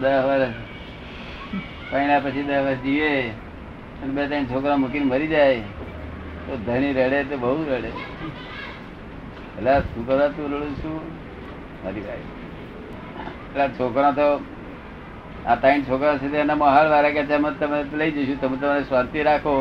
દસ 0.02 0.04
વર્ષ. 0.04 0.54
પૈણા 1.92 2.20
પછી 2.20 2.44
દસ 2.44 2.54
વર્ષ 2.54 2.78
જીવે. 2.78 3.32
અને 4.02 4.14
બે 4.14 4.28
ત્રણ 4.28 4.46
છોકરા 4.46 4.78
મૂકીને 4.78 5.06
મરી 5.06 5.28
જાય. 5.28 5.62
તો 6.48 6.58
ધણી 6.58 6.94
રડે 6.94 7.24
તો 7.24 7.38
બહુ 7.38 7.64
રડે. 7.64 7.88
એટલે 7.88 9.80
શું 9.80 10.08
કરવા 10.08 10.28
તું 10.28 10.54
રડું 10.54 10.76
છું? 10.76 11.27
પેલા 11.84 13.68
છોકરા 13.78 14.12
તો 14.20 14.28
આ 15.46 15.56
ત્રણ 15.56 15.82
છોકરા 15.90 16.18
છે 16.22 16.28
એના 16.38 16.56
મહાલ 16.56 16.88
વાળા 16.94 17.16
કે 17.16 17.22
છે 17.26 17.36
તમે 17.60 17.80
લઈ 18.00 18.12
જઈશું 18.12 18.38
તમે 18.42 18.58
તમારે 18.58 18.84
શાંતિ 18.84 19.24
રાખો. 19.24 19.54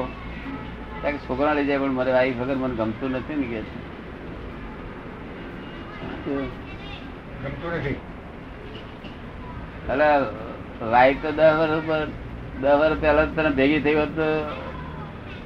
છોકરા 1.29 1.55
લઈ 1.55 1.67
જાય 1.67 1.79
પણ 1.79 1.95
મારે 1.99 2.13
વાઈફ 2.13 2.39
વગર 2.41 2.57
મને 2.57 2.75
ગમતું 2.75 3.11
નથી 3.17 3.37
ને 3.41 3.47
કે 3.53 3.61
છે. 3.67 3.75
એટલે 9.89 10.09
વાઈફ 10.93 11.21
તો 11.23 11.31
દસ 11.39 11.53
વર્ષ 11.59 11.79
ઉપર 11.83 12.01
દસ 12.61 12.75
વર્ષ 12.81 13.01
પહેલા 13.01 13.27
તને 13.37 13.51
ભેગી 13.59 13.81
થઈ 13.85 13.97
હોત 14.01 14.13
તો 14.17 14.29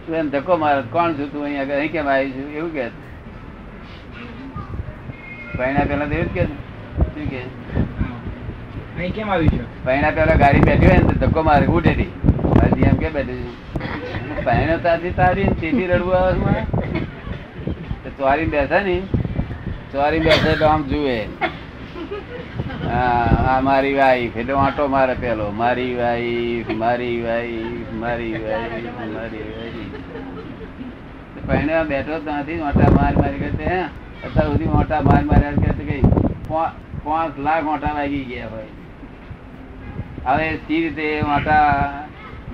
તું 0.06 0.14
એને 0.20 0.30
ધક્કો 0.30 0.52
મારે 0.56 0.82
કોણ 0.96 1.10
છું 1.18 1.28
તું 1.32 1.40
અહીંયા? 1.44 1.76
અહીં 1.78 1.92
કેમ 1.92 2.06
આવી 2.08 2.32
છું? 2.32 2.46
એવું 2.58 2.72
કે 2.72 2.84
પૈણા 5.60 5.84
પેલા 5.90 6.08
તો 6.10 6.16
એવું 6.20 6.32
જ 6.34 6.36
કે 6.36 6.44
શું 7.14 7.26
કે 7.32 7.40
અહીં 8.98 9.12
કેમ 9.14 9.28
છે? 9.52 9.58
ગાડી 10.42 10.64
બેઠી 10.68 10.86
હોય 10.86 11.00
ને 11.06 11.14
ધક્કો 11.22 11.40
મારે 11.48 11.66
ઉઠેથી 11.78 12.10
મારી 12.58 12.88
એમ 12.90 12.96
કે 13.04 13.08
બેઠી 13.16 14.44
પૈણા 14.48 14.78
તારી 14.88 15.12
તારી 15.20 15.48
તેથી 15.62 15.86
રડવું 15.86 16.16
આવે 16.16 16.64
તો 18.04 18.08
ચોરી 18.18 18.48
બેસે 18.56 18.78
ને. 18.88 18.96
ચોરી 19.92 20.20
બેસે 20.26 20.50
તો 20.60 20.66
આમ 20.66 20.82
જુએ. 20.90 21.16
હા 22.90 23.56
મારી 23.68 23.94
વાઈફ 23.94 24.36
એટલે 24.42 24.54
આંટો 24.64 24.84
મારે 24.96 25.14
પેલો. 25.24 25.46
મારી 25.62 25.94
વાઈફ 25.94 26.70
મારી 26.82 27.16
વાઈફ 27.22 27.90
મારી 28.02 28.32
વાઈફ 28.44 29.00
મારી 29.14 29.44
વાઈફ 29.56 29.96
પહેણ્યા 31.48 31.88
બેઠો 31.90 32.16
ત્યાંથી 32.26 32.58
મારી 32.64 32.94
માર 32.98 33.14
મારી 33.22 33.40
કરતે 33.44 33.64
હે? 33.72 33.80
અત્યાર 34.24 34.48
સુધી 34.50 34.70
મોટા 34.76 35.00
માર 35.08 35.22
માર્યા 35.30 35.72
કે 35.76 35.84
કઈ 35.88 36.02
પાંચ 37.04 37.34
લાખ 37.46 37.62
મોટા 37.68 37.92
લાગી 37.98 38.24
ગયા 38.30 38.50
હોય. 38.52 38.72
હવે 40.26 40.46
સી 40.66 40.80
રીતે 40.84 41.06
મોટા, 41.28 41.68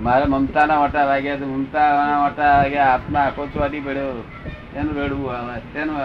મારા 0.05 0.33
મમતાના 0.35 0.79
મોટા 0.83 1.07
વાગ્યા 1.11 1.41
તો 1.41 1.47
મમતાના 1.55 2.19
મોટા 2.25 2.53
વાગ્યા 2.59 2.91
હાથમાં 2.91 3.25
આખો 3.25 3.43
ચોટી 3.55 3.83
પડ્યો. 3.87 4.23
એનું 4.77 4.95
રડવું 5.01 5.31
આવે 5.39 5.57
તેનું 5.73 5.99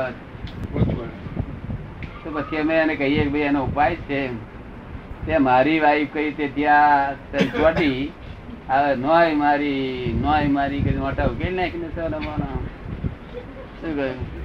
તો 2.23 2.29
પછી 2.35 2.61
અમે 2.63 2.75
એને 2.79 2.95
કહીએ 2.95 3.23
કે 3.23 3.31
ભાઈ 3.35 3.49
એનો 3.51 3.61
ઉપાય 3.69 3.95
છે 4.09 4.19
તે 5.25 5.33
મારી 5.49 5.79
વાઈફ 5.85 6.11
કઈ 6.13 6.31
તે 6.41 6.45
ત્યાં 6.57 7.09
ચોટી 7.55 8.01
હવે 8.69 8.91
નોય 9.05 9.33
મારી 9.45 10.13
નોય 10.23 10.47
મારી, 10.57 10.81
કઈ 10.85 11.01
મોટા 11.05 11.31
ઉકેલ 11.33 11.53
નાખીને 11.61 11.89
સર 11.95 12.11
શું 13.81 13.95
કહ્યું? 13.97 14.40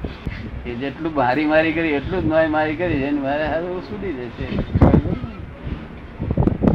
કે 0.67 0.73
જેટલું 0.77 1.13
મારી 1.15 1.47
મારી 1.47 1.73
કરી 1.73 1.95
એટલું 1.95 2.21
જ 2.21 2.27
નોય 2.27 2.49
મારી 2.49 2.77
કરી 2.77 3.01
છે. 3.03 3.11
મારે 3.19 3.45
હારું 3.47 3.83
છૂટી 3.83 4.15
જશે 4.15 4.47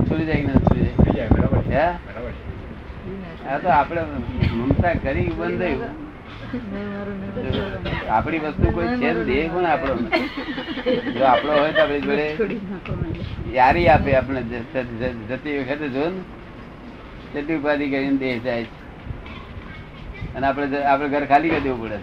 છૂટી 0.07 0.25
જાય 0.25 0.41
કે 0.41 0.51
છૂટી 0.59 1.13
જાય? 1.13 1.87
હા? 3.43 3.57
તો 3.57 3.69
આપણે 3.69 4.01
મમતા 4.57 4.93
કરી 4.95 5.29
બંધ 5.31 5.59
થયું 5.59 5.91
આપણી 8.09 8.39
વસ્તુ 8.39 8.67
કોઈ 8.71 8.89
છે 8.95 9.09
દેહ 9.23 9.43
પણ 9.49 9.65
આપણો? 9.65 9.93
જો 11.15 11.23
આપણો 11.25 11.51
હોય 11.53 11.71
તો 11.71 11.81
આપણી 11.81 12.01
જોડે 12.01 12.27
યારી 13.53 13.87
આપે 13.87 14.09
આપણે 14.15 14.41
જતી 15.29 15.57
વખતે 15.59 15.87
જો 15.89 16.05
ને 16.09 16.21
તેટલી 17.33 17.57
ઉપાધિ 17.57 17.85
કરીને 17.89 18.17
દેહ 18.17 18.35
જાય 18.43 18.67
અને 20.35 20.45
આપણે 20.47 20.83
આપણે 20.85 21.07
ઘર 21.09 21.23
ખાલી 21.25 21.49
કરી 21.49 21.63
દેવું 21.63 21.81
પડે. 21.83 21.99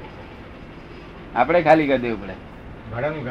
આપણે 1.38 1.60
ખાલી 1.62 1.88
કરી 1.90 2.04
દેવું 2.04 2.20
પડે. 2.22 2.36
ભાડાનું 2.92 3.22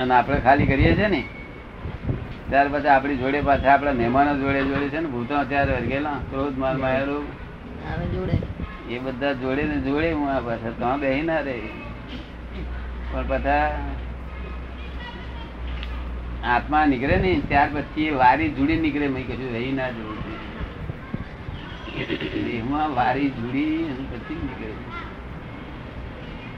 અને 0.00 0.14
આપણે 0.14 0.38
ખાલી 0.46 0.68
કરીએ 0.70 0.92
છીએ 0.98 1.08
ને. 1.14 1.22
ત્યાર 2.50 2.68
પછી 2.72 2.92
આપણી 2.94 3.20
જોડે 3.22 3.40
પાછા 3.48 3.72
આપણા 3.74 3.98
મહેમાનો 4.00 4.32
જોડે 4.40 4.60
જોડે 4.70 4.86
છે 4.94 5.00
ને 5.04 5.08
ભૂતો 5.14 5.34
અત્યારે 5.42 5.72
વર્ગેલા 5.76 6.18
ક્રોધ 6.30 6.56
માલ 6.62 6.76
માયેલું 6.84 7.24
જોડે. 8.14 8.36
એ 8.90 8.98
બધા 9.04 9.34
જોડે 9.42 9.62
ને 9.70 9.76
જોડે 9.86 10.08
હું 10.12 10.26
આ 10.34 10.40
પાછા 10.48 10.74
તો 10.80 10.88
બેહી 11.02 11.24
ના 11.30 11.40
રે. 11.48 11.56
પણ 13.12 13.26
પાછા 13.30 13.64
આત્મા 16.54 16.84
નીકળે 16.92 17.16
ને 17.24 17.30
ત્યાર 17.48 17.68
પછી 17.74 18.06
એ 18.10 18.18
વારી 18.22 18.50
જુડી 18.58 18.80
નીકળે. 18.84 19.06
મેં 19.14 19.24
કશું 19.28 19.50
રહી 19.56 19.72
ના 19.78 19.90
જવું 19.96 20.19
દેહમાં 22.06 22.94
વારી 22.94 23.28
જુડી 23.28 23.84
અને 23.84 24.18
પછી 24.18 24.34
નીકળે. 24.34 24.66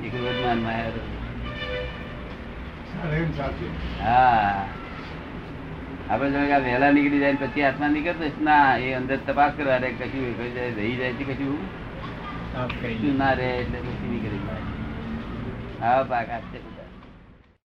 એ 0.06 0.10
જ્ઞાન 0.10 0.58
માયા 0.58 0.90
હા. 4.02 4.64
આપડે 6.10 6.30
જો 6.30 6.38
વહેલા 6.38 6.90
નીકળી 6.90 7.18
જાય 7.18 7.34
પછી 7.34 7.62
આત્મા 7.62 7.88
નીકળતો? 7.88 8.44
ના 8.44 8.76
એ 8.76 8.92
અંદર 8.92 9.16
તપાસ 9.16 9.52
કરવા 9.56 9.76
રે 9.76 9.90
કશું 9.90 10.38
રહી 10.38 10.50
જાય 10.50 10.70
રહી 10.70 10.96
જાય 10.96 11.12
છે 11.12 11.24
કશું. 11.24 11.58
ના 13.18 13.32
રે 13.32 13.50
એટલે 13.58 13.78
પછી 13.78 14.08
નીકળી 14.08 14.38
જાય. 14.38 14.62
હા 15.80 16.02
પાક 16.02 16.30
છે. 16.30 16.71